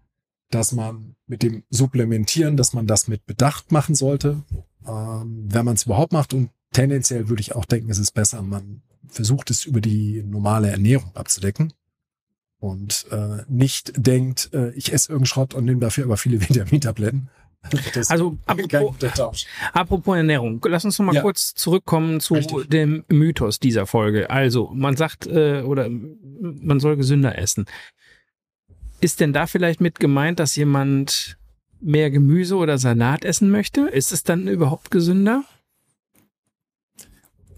dass 0.50 0.73
man 0.73 1.14
mit 1.26 1.42
dem 1.42 1.64
Supplementieren, 1.71 2.57
dass 2.57 2.73
man 2.73 2.87
das 2.87 3.09
mit 3.09 3.26
Bedacht 3.26 3.71
machen 3.71 3.95
sollte, 3.95 4.42
ähm, 4.87 5.45
wenn 5.49 5.64
man 5.64 5.75
es 5.75 5.85
überhaupt 5.85 6.12
macht. 6.12 6.33
Und 6.33 6.50
tendenziell 6.73 7.28
würde 7.28 7.42
ich 7.42 7.54
auch 7.54 7.66
denken, 7.66 7.90
es 7.90 7.99
ist 7.99 8.12
besser, 8.12 8.42
man 8.42 8.83
versucht 9.07 9.50
es 9.50 9.64
über 9.64 9.80
die 9.80 10.23
normale 10.23 10.71
Ernährung 10.71 11.14
abzudecken 11.14 11.73
und 12.60 13.06
äh, 13.10 13.42
nicht 13.48 13.92
denkt, 13.96 14.50
äh, 14.52 14.70
ich 14.72 14.92
esse 14.92 15.12
irgendeinen 15.12 15.26
Schrott 15.26 15.54
und 15.54 15.64
nehme 15.64 15.80
dafür 15.80 16.04
aber 16.04 16.16
viele 16.16 16.40
Vitamintabletten. 16.48 17.30
Das 17.92 18.10
also 18.10 18.38
apropos, 18.46 19.46
apropos, 19.72 20.16
Ernährung, 20.16 20.60
lass 20.66 20.84
uns 20.84 20.98
noch 20.98 21.06
mal 21.06 21.14
ja. 21.14 21.22
kurz 21.22 21.54
zurückkommen 21.54 22.20
zu 22.20 22.34
Richtig. 22.34 22.70
dem 22.70 23.04
Mythos 23.08 23.58
dieser 23.58 23.86
Folge. 23.86 24.30
Also 24.30 24.70
man 24.72 24.96
sagt 24.96 25.26
äh, 25.26 25.62
oder 25.62 25.88
man 25.90 26.80
soll 26.80 26.96
gesünder 26.96 27.36
essen. 27.36 27.66
Ist 29.00 29.20
denn 29.20 29.32
da 29.32 29.46
vielleicht 29.46 29.80
mit 29.80 30.00
gemeint, 30.00 30.40
dass 30.40 30.56
jemand 30.56 31.38
mehr 31.80 32.10
Gemüse 32.10 32.56
oder 32.56 32.78
Salat 32.78 33.24
essen 33.24 33.50
möchte? 33.50 33.82
Ist 33.82 34.12
es 34.12 34.24
dann 34.24 34.48
überhaupt 34.48 34.90
gesünder? 34.90 35.44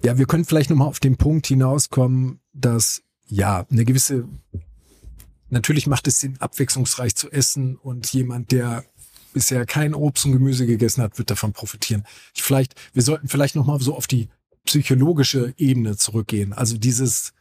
Ja, 0.02 0.19
wir 0.19 0.26
können 0.26 0.45
vielleicht 0.45 0.71
noch 0.71 0.76
mal 0.76 0.87
auf 0.87 1.00
den 1.00 1.16
Punkt 1.16 1.47
hinauskommen, 1.47 2.40
dass 2.52 3.02
ja 3.26 3.66
eine 3.71 3.85
gewisse 3.85 4.28
Natürlich 5.50 5.87
macht 5.87 6.07
es 6.07 6.21
Sinn, 6.21 6.37
abwechslungsreich 6.38 7.16
zu 7.16 7.30
essen 7.30 7.76
und 7.76 8.12
jemand, 8.12 8.52
der 8.52 8.85
bisher 9.33 9.66
kein 9.66 9.95
Obst 9.95 10.26
und 10.26 10.33
Gemüse 10.33 10.66
gegessen 10.66 11.02
hat, 11.02 11.19
wird 11.19 11.30
davon 11.30 11.52
profitieren. 11.52 12.04
Ich 12.35 12.42
vielleicht, 12.42 12.75
wir 12.92 13.02
sollten 13.02 13.28
vielleicht 13.28 13.57
noch 13.57 13.66
mal 13.66 13.80
so 13.80 13.97
auf 13.97 14.07
die 14.07 14.28
psychologische 14.64 15.54
Ebene 15.57 15.97
zurückgehen. 15.97 16.52
Also 16.52 16.78
dieses, 16.78 17.33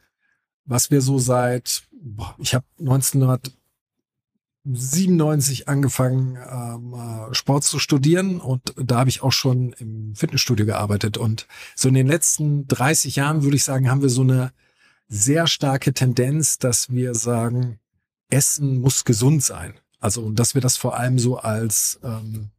was 0.66 0.92
wir 0.92 1.02
so 1.02 1.20
seit, 1.20 1.84
boah, 1.92 2.36
ich 2.40 2.54
habe 2.54 2.66
1997 2.80 5.68
angefangen, 5.68 6.38
ähm, 6.50 6.94
äh, 6.94 7.34
Sport 7.34 7.64
zu 7.64 7.80
studieren 7.80 8.40
und 8.40 8.74
da 8.78 9.00
habe 9.00 9.10
ich 9.10 9.22
auch 9.22 9.32
schon 9.32 9.74
im 9.74 10.16
Fitnessstudio 10.16 10.66
gearbeitet. 10.66 11.18
Und 11.18 11.48
so 11.76 11.90
in 11.90 11.96
den 11.96 12.08
letzten 12.08 12.68
30 12.68 13.16
Jahren 13.16 13.44
würde 13.44 13.58
ich 13.58 13.64
sagen, 13.64 13.90
haben 13.90 14.02
wir 14.02 14.10
so 14.10 14.22
eine 14.22 14.52
sehr 15.08 15.48
starke 15.48 15.94
Tendenz, 15.94 16.60
dass 16.60 16.90
wir 16.90 17.16
sagen, 17.16 17.80
Essen 18.30 18.80
muss 18.80 19.06
gesund 19.06 19.44
sein. 19.44 19.74
Also, 20.00 20.32
dass 20.32 20.54
wir 20.54 20.62
das 20.62 20.78
vor 20.78 20.98
allem 20.98 21.20
so 21.20 21.38
als, 21.38 22.00
ähm, 22.04 22.52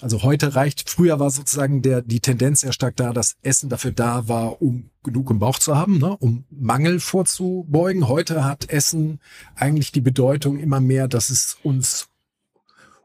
also 0.00 0.22
heute 0.22 0.54
reicht, 0.54 0.90
früher 0.90 1.20
war 1.20 1.30
sozusagen 1.30 1.82
der, 1.82 2.02
die 2.02 2.20
Tendenz 2.20 2.60
sehr 2.60 2.72
stark 2.72 2.96
da, 2.96 3.12
dass 3.12 3.36
Essen 3.42 3.68
dafür 3.68 3.92
da 3.92 4.28
war, 4.28 4.60
um 4.60 4.90
genug 5.02 5.30
im 5.30 5.38
Bauch 5.38 5.58
zu 5.58 5.76
haben, 5.76 5.98
ne, 5.98 6.16
um 6.16 6.44
Mangel 6.50 7.00
vorzubeugen. 7.00 8.08
Heute 8.08 8.44
hat 8.44 8.68
Essen 8.70 9.20
eigentlich 9.54 9.92
die 9.92 10.00
Bedeutung 10.00 10.58
immer 10.58 10.80
mehr, 10.80 11.08
dass 11.08 11.30
es 11.30 11.58
uns 11.62 12.08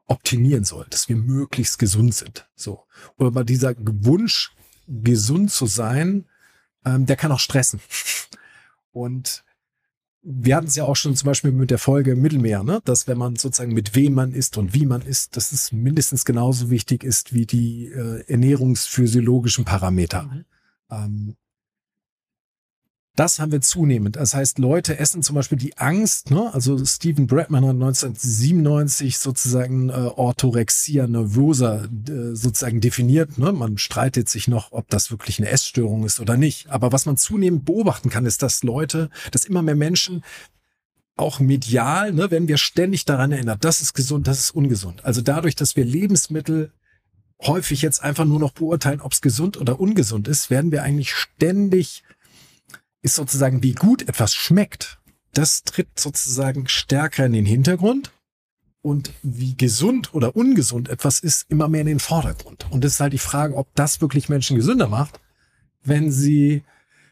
optimieren 0.08 0.64
soll, 0.64 0.86
dass 0.90 1.10
wir 1.10 1.16
möglichst 1.16 1.80
gesund 1.80 2.14
sind. 2.14 2.48
So. 2.56 2.84
Aber 3.18 3.44
dieser 3.44 3.74
Wunsch, 3.78 4.52
gesund 4.88 5.52
zu 5.52 5.66
sein, 5.66 6.26
ähm, 6.86 7.06
der 7.06 7.16
kann 7.16 7.32
auch 7.32 7.40
stressen. 7.40 7.80
Und 8.92 9.43
wir 10.24 10.56
hatten 10.56 10.68
es 10.68 10.76
ja 10.76 10.86
auch 10.86 10.96
schon 10.96 11.16
zum 11.16 11.28
Beispiel 11.28 11.52
mit 11.52 11.70
der 11.70 11.78
Folge 11.78 12.16
Mittelmeer, 12.16 12.64
ne? 12.64 12.82
dass 12.86 13.08
wenn 13.08 13.18
man 13.18 13.36
sozusagen 13.36 13.74
mit 13.74 13.94
wem 13.94 14.14
man 14.14 14.32
isst 14.32 14.58
und 14.58 14.74
wie 14.74 14.86
man 14.86 15.02
isst, 15.02 15.36
dass 15.36 15.52
es 15.52 15.72
mindestens 15.74 16.24
genauso 16.24 16.70
wichtig 16.70 17.04
ist 17.04 17.34
wie 17.34 17.46
die 17.46 17.88
äh, 17.88 18.24
ernährungsphysiologischen 18.28 19.66
Parameter. 19.66 20.24
Mhm. 20.24 20.46
Ähm, 20.90 21.36
das 23.16 23.38
haben 23.40 23.52
wir 23.52 23.62
zunehmend. 23.62 24.16
Das 24.16 24.34
heißt, 24.34 24.58
Leute 24.58 24.98
essen 24.98 25.22
zum 25.22 25.36
Beispiel 25.36 25.58
die 25.58 25.78
Angst, 25.78 26.32
ne? 26.32 26.52
also 26.54 26.84
Stephen 26.84 27.28
Bradman 27.28 27.64
hat 27.64 27.76
1997 27.76 29.20
sozusagen 29.20 29.90
äh, 29.90 29.94
Orthorexia 29.94 31.06
nervosa 31.06 31.84
äh, 31.84 32.34
sozusagen 32.34 32.82
definiert. 32.82 33.38
Ne? 33.38 33.52
Man 33.52 33.78
streitet 33.78 34.30
sich 34.30 34.48
noch, 34.48 34.72
ob 34.72 34.90
das 34.90 35.12
wirklich 35.12 35.40
eine 35.40 35.50
Essstörung 35.50 36.06
ist 36.06 36.20
oder 36.20 36.38
nicht. 36.38 36.70
Aber 36.70 36.92
was 36.92 37.06
man 37.06 37.18
zunehmend 37.18 37.66
beobachten 37.66 38.10
kann, 38.10 38.26
ist, 38.26 38.42
dass 38.42 38.64
Leute, 38.64 39.12
dass 39.32 39.46
immer 39.46 39.62
mehr 39.62 39.76
Menschen 39.76 40.24
auch 41.16 41.40
medial, 41.40 42.12
ne, 42.12 42.32
wenn 42.32 42.48
wir 42.48 42.58
ständig 42.58 43.06
daran 43.06 43.32
erinnert, 43.32 43.64
das 43.64 43.82
ist 43.82 43.94
gesund, 43.94 44.26
das 44.26 44.40
ist 44.40 44.52
ungesund. 44.56 45.06
Also 45.06 45.22
dadurch, 45.22 45.56
dass 45.56 45.76
wir 45.76 45.86
Lebensmittel 45.86 46.72
häufig 47.44 47.84
jetzt 47.84 48.02
einfach 48.02 48.26
nur 48.26 48.40
noch 48.40 48.54
beurteilen, 48.54 49.02
ob 49.02 49.12
es 49.12 49.22
gesund 49.22 49.58
oder 49.58 49.80
ungesund 49.80 50.28
ist, 50.28 50.50
werden 50.50 50.72
wir 50.72 50.82
eigentlich 50.82 51.14
ständig 51.14 52.04
ist 53.04 53.16
sozusagen, 53.16 53.62
wie 53.62 53.74
gut 53.74 54.08
etwas 54.08 54.34
schmeckt. 54.34 55.00
Das 55.34 55.64
tritt 55.64 56.00
sozusagen 56.00 56.68
stärker 56.68 57.26
in 57.26 57.34
den 57.34 57.46
Hintergrund 57.46 58.12
und 58.82 59.12
wie 59.22 59.56
gesund 59.56 60.14
oder 60.14 60.36
ungesund 60.36 60.90
etwas 60.90 61.20
ist, 61.20 61.46
immer 61.50 61.68
mehr 61.68 61.82
in 61.82 61.88
den 61.88 62.00
Vordergrund. 62.00 62.66
Und 62.72 62.84
es 62.84 62.94
ist 62.94 63.00
halt 63.00 63.14
die 63.14 63.20
Frage, 63.20 63.56
ob 63.56 63.74
das 63.76 64.02
wirklich 64.02 64.30
Menschen 64.30 64.58
gesünder 64.58 64.88
macht, 64.88 65.20
wenn 65.84 66.12
sie 66.12 66.64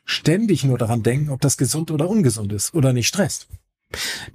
ständig 0.06 0.64
nur 0.64 0.78
daran 0.78 1.04
denken, 1.04 1.30
ob 1.30 1.42
das 1.42 1.58
gesund 1.58 1.92
oder 1.92 2.10
ungesund 2.10 2.52
ist 2.54 2.74
oder 2.74 2.94
nicht 2.94 3.08
stresst. 3.08 3.48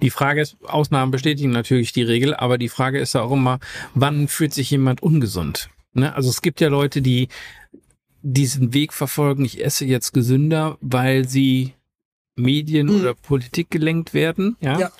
Die 0.01 0.09
Frage 0.09 0.41
ist, 0.41 0.57
Ausnahmen 0.63 1.11
bestätigen 1.11 1.51
natürlich 1.51 1.91
die 1.91 2.03
Regel, 2.03 2.35
aber 2.35 2.57
die 2.57 2.69
Frage 2.69 2.99
ist 2.99 3.13
ja 3.13 3.21
auch 3.21 3.31
immer, 3.31 3.59
wann 3.95 4.27
fühlt 4.27 4.53
sich 4.53 4.69
jemand 4.69 5.01
ungesund? 5.01 5.69
Ne? 5.93 6.13
Also 6.13 6.29
es 6.29 6.41
gibt 6.41 6.61
ja 6.61 6.67
Leute, 6.67 7.01
die 7.01 7.27
diesen 8.33 8.73
Weg 8.73 8.93
verfolgen, 8.93 9.45
ich 9.45 9.63
esse 9.63 9.85
jetzt 9.85 10.13
gesünder, 10.13 10.77
weil 10.81 11.27
sie 11.27 11.73
Medien 12.35 12.87
mhm. 12.87 12.99
oder 12.99 13.13
Politik 13.13 13.71
gelenkt 13.71 14.13
werden, 14.13 14.57
ja? 14.59 14.79
ja. 14.79 14.91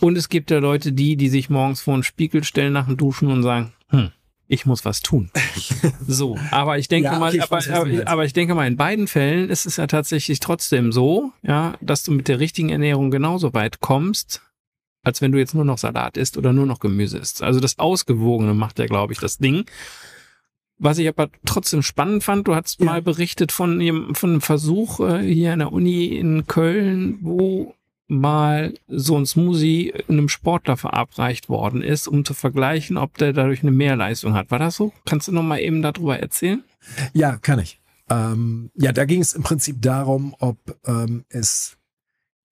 Und 0.00 0.16
es 0.16 0.28
gibt 0.28 0.50
ja 0.50 0.58
Leute, 0.58 0.92
die, 0.92 1.16
die 1.16 1.28
sich 1.28 1.48
morgens 1.48 1.80
vor 1.80 1.94
den 1.94 2.02
Spiegel 2.02 2.42
stellen 2.42 2.72
nach 2.72 2.86
dem 2.86 2.96
Duschen 2.96 3.28
und 3.28 3.42
sagen, 3.42 3.72
hm, 3.88 4.10
ich 4.48 4.66
muss 4.66 4.84
was 4.84 5.00
tun. 5.00 5.30
so, 6.06 6.36
aber 6.50 6.78
ich 6.78 6.88
denke 6.88 7.10
ja, 7.10 7.18
mal, 7.18 7.38
aber, 7.40 7.58
aber, 7.70 8.08
aber, 8.08 8.24
ich 8.24 8.32
denke 8.32 8.54
mal, 8.54 8.66
in 8.66 8.76
beiden 8.76 9.06
Fällen 9.06 9.48
ist 9.48 9.66
es 9.66 9.76
ja 9.76 9.86
tatsächlich 9.86 10.40
trotzdem 10.40 10.92
so, 10.92 11.30
ja, 11.42 11.74
dass 11.80 12.02
du 12.02 12.10
mit 12.10 12.26
der 12.26 12.40
richtigen 12.40 12.70
Ernährung 12.70 13.10
genauso 13.10 13.54
weit 13.54 13.80
kommst, 13.80 14.42
als 15.04 15.20
wenn 15.20 15.30
du 15.30 15.38
jetzt 15.38 15.54
nur 15.54 15.64
noch 15.64 15.78
Salat 15.78 16.16
isst 16.16 16.36
oder 16.36 16.52
nur 16.52 16.66
noch 16.66 16.80
Gemüse 16.80 17.18
isst. 17.18 17.42
Also 17.42 17.60
das 17.60 17.78
Ausgewogene 17.78 18.54
macht 18.54 18.78
ja, 18.78 18.86
glaube 18.86 19.12
ich, 19.12 19.20
das 19.20 19.38
Ding. 19.38 19.66
Was 20.82 20.98
ich 20.98 21.06
aber 21.06 21.30
trotzdem 21.44 21.82
spannend 21.82 22.24
fand, 22.24 22.48
du 22.48 22.56
hast 22.56 22.80
ja. 22.80 22.86
mal 22.86 23.02
berichtet 23.02 23.52
von, 23.52 23.80
von 24.14 24.30
einem 24.30 24.40
Versuch 24.40 24.98
äh, 24.98 25.22
hier 25.22 25.52
an 25.52 25.60
der 25.60 25.72
Uni 25.72 26.06
in 26.06 26.48
Köln, 26.48 27.18
wo 27.20 27.76
mal 28.08 28.74
so 28.88 29.16
ein 29.16 29.24
Smoothie 29.24 29.94
einem 30.08 30.28
Sportler 30.28 30.76
verabreicht 30.76 31.48
worden 31.48 31.82
ist, 31.82 32.08
um 32.08 32.24
zu 32.24 32.34
vergleichen, 32.34 32.96
ob 32.96 33.16
der 33.16 33.32
dadurch 33.32 33.62
eine 33.62 33.70
Mehrleistung 33.70 34.34
hat. 34.34 34.50
War 34.50 34.58
das 34.58 34.74
so? 34.74 34.92
Kannst 35.06 35.28
du 35.28 35.32
noch 35.32 35.44
mal 35.44 35.60
eben 35.60 35.82
darüber 35.82 36.18
erzählen? 36.18 36.64
Ja, 37.12 37.36
kann 37.36 37.60
ich. 37.60 37.80
Ähm, 38.10 38.72
ja, 38.74 38.90
da 38.90 39.04
ging 39.04 39.20
es 39.20 39.34
im 39.34 39.44
Prinzip 39.44 39.80
darum, 39.80 40.34
ob 40.40 40.58
ähm, 40.84 41.24
es 41.28 41.78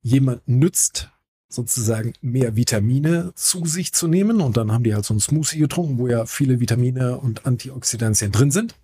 jemand 0.02 0.46
nützt, 0.46 1.10
sozusagen 1.50 2.14
mehr 2.23 2.57
Vitamine 2.57 3.33
zu 3.35 3.66
sich 3.66 3.92
zu 3.92 4.07
nehmen. 4.07 4.40
Und 4.40 4.57
dann 4.57 4.73
haben 4.73 4.85
die 4.85 4.95
halt 4.95 5.04
so 5.04 5.12
ein 5.12 5.21
Smoothie 5.21 5.59
getrunken, 5.59 5.99
wo 5.99 6.07
ja 6.07 6.25
viele 6.25 6.61
Vitamine 6.61 7.19
und 7.19 7.45
Antioxidantien 7.45 8.33
drin 8.33 8.50
sind. 8.50 8.75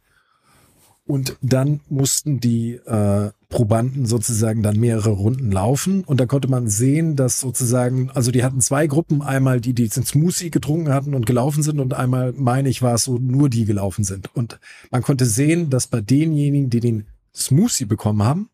Und 1.06 1.36
dann 1.40 1.80
mussten 1.88 2.40
die 2.40 2.72
äh, 2.72 3.30
Probanden 3.48 4.06
sozusagen 4.06 4.64
dann 4.64 4.80
mehrere 4.80 5.10
Runden 5.10 5.52
laufen. 5.52 6.02
Und 6.02 6.18
da 6.18 6.26
konnte 6.26 6.48
man 6.48 6.68
sehen, 6.68 7.14
dass 7.14 7.38
sozusagen, 7.38 8.10
also 8.10 8.32
die 8.32 8.42
hatten 8.42 8.60
zwei 8.60 8.88
Gruppen, 8.88 9.22
einmal 9.22 9.60
die, 9.60 9.72
die 9.72 9.88
den 9.88 10.04
Smoothie 10.04 10.50
getrunken 10.50 10.92
hatten 10.92 11.14
und 11.14 11.24
gelaufen 11.24 11.62
sind 11.62 11.78
und 11.78 11.94
einmal, 11.94 12.32
meine 12.32 12.68
ich, 12.68 12.82
war 12.82 12.94
es 12.94 13.04
so, 13.04 13.18
nur 13.18 13.48
die 13.48 13.66
gelaufen 13.66 14.02
sind. 14.02 14.34
Und 14.34 14.58
man 14.90 15.02
konnte 15.02 15.26
sehen, 15.26 15.70
dass 15.70 15.86
bei 15.86 16.00
denjenigen, 16.00 16.70
die 16.70 16.80
den 16.80 17.06
Smoothie 17.32 17.84
bekommen 17.84 18.24
haben 18.24 18.50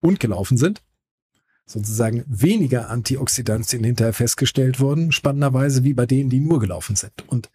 und 0.00 0.20
gelaufen 0.20 0.56
sind, 0.56 0.82
sozusagen 1.66 2.24
weniger 2.26 2.90
Antioxidantien 2.90 3.84
hinterher 3.84 4.12
festgestellt 4.12 4.80
wurden, 4.80 5.12
spannenderweise 5.12 5.84
wie 5.84 5.94
bei 5.94 6.06
denen, 6.06 6.30
die 6.30 6.40
nur 6.40 6.60
gelaufen 6.60 6.96
sind. 6.96 7.26
Und 7.28 7.50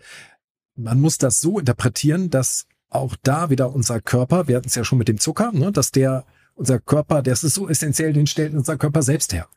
man 0.76 1.00
muss 1.00 1.18
das 1.18 1.42
so 1.42 1.60
interpretieren, 1.60 2.30
dass 2.30 2.66
auch 2.90 3.16
da 3.22 3.50
wieder 3.50 3.74
unser 3.74 4.02
Körper, 4.02 4.48
wir 4.48 4.58
hatten 4.58 4.68
es 4.68 4.76
ja 4.76 4.84
schon 4.84 4.98
mit 4.98 5.08
dem 5.08 5.20
Zucker, 5.20 5.52
ne, 5.52 5.72
dass 5.72 5.92
der, 5.92 6.26
unser 6.56 6.80
Körper, 6.80 7.22
das 7.22 7.44
ist 7.44 7.54
so 7.54 7.70
essentiell, 7.70 8.14
den 8.14 8.28
stellt 8.28 8.54
unser 8.54 8.78
Körper 8.78 9.04
selbst 9.04 9.32
her. 9.32 9.48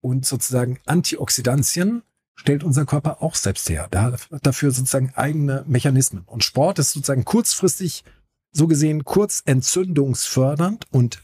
Und 0.00 0.24
sozusagen 0.24 0.78
Antioxidantien 0.86 2.02
stellt 2.36 2.62
unser 2.62 2.86
Körper 2.86 3.20
auch 3.20 3.34
selbst 3.34 3.68
her. 3.68 3.88
Da, 3.90 4.16
dafür 4.42 4.70
sozusagen 4.70 5.12
eigene 5.16 5.64
Mechanismen. 5.66 6.22
Und 6.26 6.44
Sport 6.44 6.78
ist 6.78 6.92
sozusagen 6.92 7.24
kurzfristig, 7.24 8.04
so 8.52 8.66
gesehen, 8.66 9.04
kurz 9.04 9.42
entzündungsfördernd 9.44 10.86
und 10.90 11.20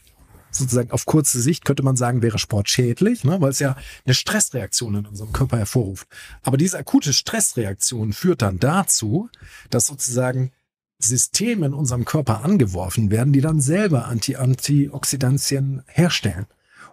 sozusagen 0.57 0.91
auf 0.91 1.05
kurze 1.05 1.41
Sicht 1.41 1.65
könnte 1.65 1.83
man 1.83 1.95
sagen, 1.95 2.21
wäre 2.21 2.39
Sport 2.39 2.69
schädlich, 2.69 3.23
ne, 3.23 3.41
weil 3.41 3.51
es 3.51 3.59
ja 3.59 3.75
eine 4.05 4.13
Stressreaktion 4.13 4.95
in 4.95 5.05
unserem 5.05 5.31
Körper 5.31 5.57
hervorruft. 5.57 6.07
Aber 6.43 6.57
diese 6.57 6.77
akute 6.77 7.13
Stressreaktion 7.13 8.13
führt 8.13 8.41
dann 8.41 8.59
dazu, 8.59 9.29
dass 9.69 9.87
sozusagen 9.87 10.51
Systeme 10.99 11.65
in 11.67 11.73
unserem 11.73 12.05
Körper 12.05 12.43
angeworfen 12.43 13.11
werden, 13.11 13.33
die 13.33 13.41
dann 13.41 13.59
selber 13.59 14.05
Anti-Antioxidantien 14.05 15.83
herstellen 15.87 16.45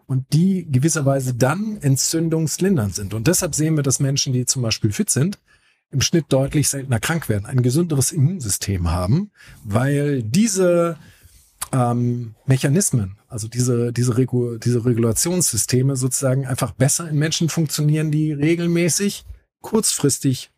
und 0.07 0.33
die 0.33 0.67
gewisserweise 0.71 1.35
dann 1.35 1.79
entzündungslindernd 1.81 2.95
sind. 2.95 3.15
Und 3.15 3.29
deshalb 3.29 3.55
sehen 3.55 3.77
wir, 3.77 3.83
dass 3.83 4.01
Menschen, 4.01 4.33
die 4.33 4.45
zum 4.45 4.63
Beispiel 4.63 4.93
fit 4.93 5.11
sind, 5.11 5.39
im 5.91 6.01
Schnitt 6.01 6.27
deutlich 6.31 6.69
seltener 6.69 7.01
krank 7.01 7.29
werden, 7.29 7.47
ein 7.47 7.63
gesünderes 7.63 8.13
Immunsystem 8.13 8.91
haben, 8.91 9.31
weil 9.63 10.23
diese 10.23 10.97
ähm, 11.73 12.35
Mechanismen, 12.47 13.19
also 13.29 13.49
diese, 13.49 13.93
diese, 13.93 14.17
Regu 14.17 14.59
diese 14.59 14.85
Regulationssysteme 14.85 15.97
sozusagen 15.97 16.47
einfach 16.47 16.73
besser 16.73 17.09
in 17.09 17.19
Menschen 17.19 17.49
funktionieren, 17.49 18.11
die 18.11 18.33
regelmäßig 18.33 19.25
kurzfristig 19.61 20.51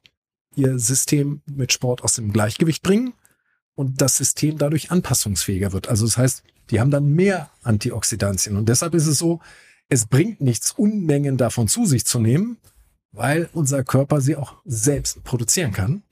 ihr 0.56 0.78
System 0.78 1.42
mit 1.46 1.72
Sport 1.72 2.02
aus 2.02 2.14
dem 2.14 2.32
Gleichgewicht 2.32 2.82
bringen 2.82 3.14
und 3.74 4.00
das 4.00 4.16
System 4.16 4.58
dadurch 4.58 4.90
anpassungsfähiger 4.90 5.72
wird. 5.72 5.88
Also 5.88 6.06
das 6.06 6.16
heißt, 6.16 6.42
die 6.70 6.80
haben 6.80 6.90
dann 6.90 7.12
mehr 7.12 7.50
Antioxidantien. 7.62 8.56
Und 8.56 8.68
deshalb 8.68 8.94
ist 8.94 9.06
es 9.06 9.18
so, 9.18 9.40
es 9.88 10.06
bringt 10.06 10.40
nichts, 10.40 10.72
Unmengen 10.72 11.36
davon 11.36 11.68
zu 11.68 11.84
sich 11.84 12.04
zu 12.06 12.18
nehmen, 12.18 12.58
weil 13.12 13.48
unser 13.52 13.84
Körper 13.84 14.20
sie 14.20 14.36
auch 14.36 14.56
selbst 14.64 15.22
produzieren 15.24 15.72
kann. 15.72 16.02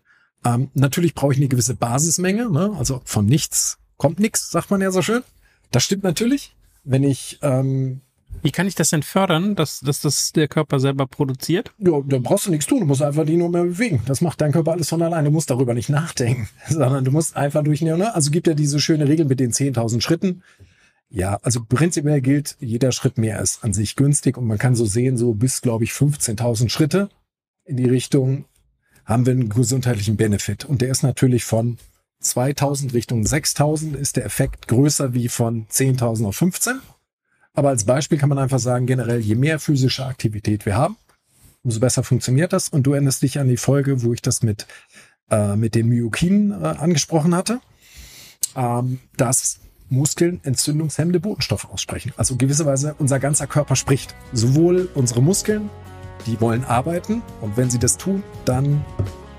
Ähm, 0.45 0.71
natürlich 0.75 1.15
brauche 1.15 1.33
ich 1.33 1.39
eine 1.39 1.49
gewisse 1.49 1.75
Basismenge, 1.75 2.51
ne? 2.51 2.75
also 2.77 3.01
von 3.05 3.27
nichts 3.27 3.79
kommt 4.03 4.19
nichts, 4.19 4.51
sagt 4.51 4.69
man 4.73 4.81
ja 4.81 4.91
so 4.91 5.01
schön. 5.01 5.23
Das 5.71 5.85
stimmt 5.85 6.03
natürlich. 6.03 6.57
Wenn 6.83 7.05
ich 7.05 7.39
ähm, 7.41 8.01
wie 8.43 8.51
kann 8.51 8.67
ich 8.67 8.75
das 8.75 8.91
denn 8.91 9.05
fördern, 9.05 9.55
dass, 9.55 9.79
dass 9.79 10.01
das 10.01 10.33
der 10.33 10.49
Körper 10.49 10.81
selber 10.81 11.07
produziert? 11.07 11.73
Ja, 11.79 12.01
da 12.05 12.19
brauchst 12.19 12.47
du 12.47 12.51
nichts 12.51 12.67
tun. 12.67 12.81
Du 12.81 12.87
musst 12.87 13.01
einfach 13.01 13.25
die 13.25 13.37
nur 13.37 13.49
mehr 13.49 13.63
bewegen. 13.63 14.03
Das 14.07 14.21
macht 14.21 14.41
dein 14.41 14.51
Körper 14.51 14.73
alles 14.73 14.89
von 14.89 15.01
allein. 15.03 15.25
Du 15.25 15.31
musst 15.31 15.51
darüber 15.51 15.73
nicht 15.73 15.89
nachdenken, 15.89 16.49
sondern 16.69 17.05
du 17.05 17.13
musst 17.13 17.37
einfach 17.37 17.63
durch, 17.63 17.81
ne? 17.83 18.13
Also 18.13 18.33
gibt 18.33 18.49
ja 18.49 18.55
diese 18.55 18.81
schöne 18.81 19.07
Regel 19.07 19.25
mit 19.25 19.39
den 19.39 19.53
10.000 19.53 20.01
Schritten. 20.01 20.43
Ja, 21.09 21.39
also 21.43 21.63
prinzipiell 21.65 22.23
gilt, 22.23 22.57
jeder 22.59 22.91
Schritt 22.91 23.19
mehr 23.19 23.41
ist 23.41 23.63
an 23.63 23.73
sich 23.73 23.95
günstig 23.95 24.37
und 24.37 24.49
man 24.49 24.59
kann 24.59 24.75
so 24.75 24.85
sehen, 24.85 25.17
so 25.17 25.33
bis, 25.35 25.61
glaube 25.61 25.85
ich, 25.85 25.93
15.000 25.93 26.71
Schritte 26.71 27.09
in 27.65 27.77
die 27.77 27.89
Richtung 27.89 28.47
haben 29.05 29.27
wir 29.27 29.33
einen 29.33 29.49
gesundheitlichen 29.49 30.17
Benefit. 30.17 30.65
Und 30.65 30.81
der 30.81 30.91
ist 30.91 31.05
natürlich 31.05 31.45
von 31.45 31.79
2000 32.23 32.95
Richtung 32.95 33.27
6000 33.27 33.97
ist 33.97 34.17
der 34.17 34.25
Effekt 34.25 34.69
größer 34.69 35.15
wie 35.15 35.29
von 35.29 35.67
10.000 35.67 36.27
auf 36.27 36.37
15. 36.37 36.81
Aber 37.55 37.69
als 37.69 37.85
Beispiel 37.85 38.19
kann 38.19 38.29
man 38.29 38.39
einfach 38.39 38.59
sagen, 38.59 38.87
generell, 38.87 39.21
je 39.21 39.35
mehr 39.35 39.59
physische 39.59 40.07
Aktivität 40.07 40.65
wir 40.65 40.77
haben, 40.77 40.97
umso 41.63 41.81
besser 41.81 42.03
funktioniert 42.03 42.53
das. 42.53 42.69
Und 42.69 42.85
du 42.85 42.93
erinnerst 42.93 43.23
dich 43.23 43.39
an 43.39 43.49
die 43.49 43.57
Folge, 43.57 44.03
wo 44.03 44.13
ich 44.13 44.23
das 44.23 44.43
mit, 44.43 44.67
äh, 45.31 45.57
mit 45.57 45.75
den 45.75 45.89
Myokinen 45.89 46.53
äh, 46.53 46.67
angesprochen 46.67 47.35
hatte, 47.35 47.61
ähm, 48.57 49.01
dass 49.17 49.61
Muskeln 49.91 50.41
entzündungshemmende 50.43 51.21
Botenstoffe 51.21 51.67
aussprechen. 51.67 52.13
Also 52.17 52.37
gewisserweise 52.37 52.95
unser 52.99 53.19
ganzer 53.19 53.47
Körper 53.47 53.77
spricht. 53.77 54.15
Sowohl 54.33 54.89
unsere 54.95 55.21
Muskeln, 55.21 55.69
die 56.27 56.41
wollen 56.41 56.65
arbeiten 56.65 57.21
und 57.43 57.57
wenn 57.59 57.69
sie 57.69 57.79
das 57.79 57.99
tun, 57.99 58.23
dann 58.47 58.83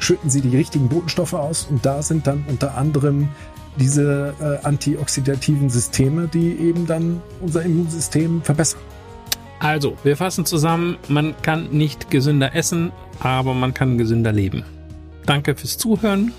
schütten 0.03 0.29
sie 0.29 0.41
die 0.41 0.55
richtigen 0.55 0.89
Botenstoffe 0.89 1.33
aus 1.33 1.67
und 1.69 1.85
da 1.85 2.01
sind 2.01 2.27
dann 2.27 2.45
unter 2.47 2.77
anderem 2.77 3.29
diese 3.77 4.33
äh, 4.39 4.65
antioxidativen 4.65 5.69
Systeme, 5.69 6.27
die 6.27 6.51
eben 6.59 6.85
dann 6.85 7.21
unser 7.41 7.63
Immunsystem 7.63 8.41
verbessern. 8.43 8.81
Also, 9.59 9.97
wir 10.03 10.17
fassen 10.17 10.45
zusammen, 10.45 10.97
man 11.07 11.33
kann 11.41 11.69
nicht 11.71 12.11
gesünder 12.11 12.53
essen, 12.53 12.91
aber 13.19 13.53
man 13.53 13.73
kann 13.73 13.97
gesünder 13.97 14.31
leben. 14.31 14.63
Danke 15.25 15.55
fürs 15.55 15.77
Zuhören 15.77 16.33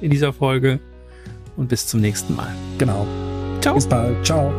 in 0.00 0.10
dieser 0.10 0.32
Folge 0.32 0.80
und 1.56 1.68
bis 1.68 1.86
zum 1.86 2.00
nächsten 2.00 2.34
Mal. 2.34 2.54
Genau. 2.78 3.06
Ciao. 3.60 3.74
Bis 3.74 3.86
bald. 3.86 4.24
Ciao. 4.24 4.50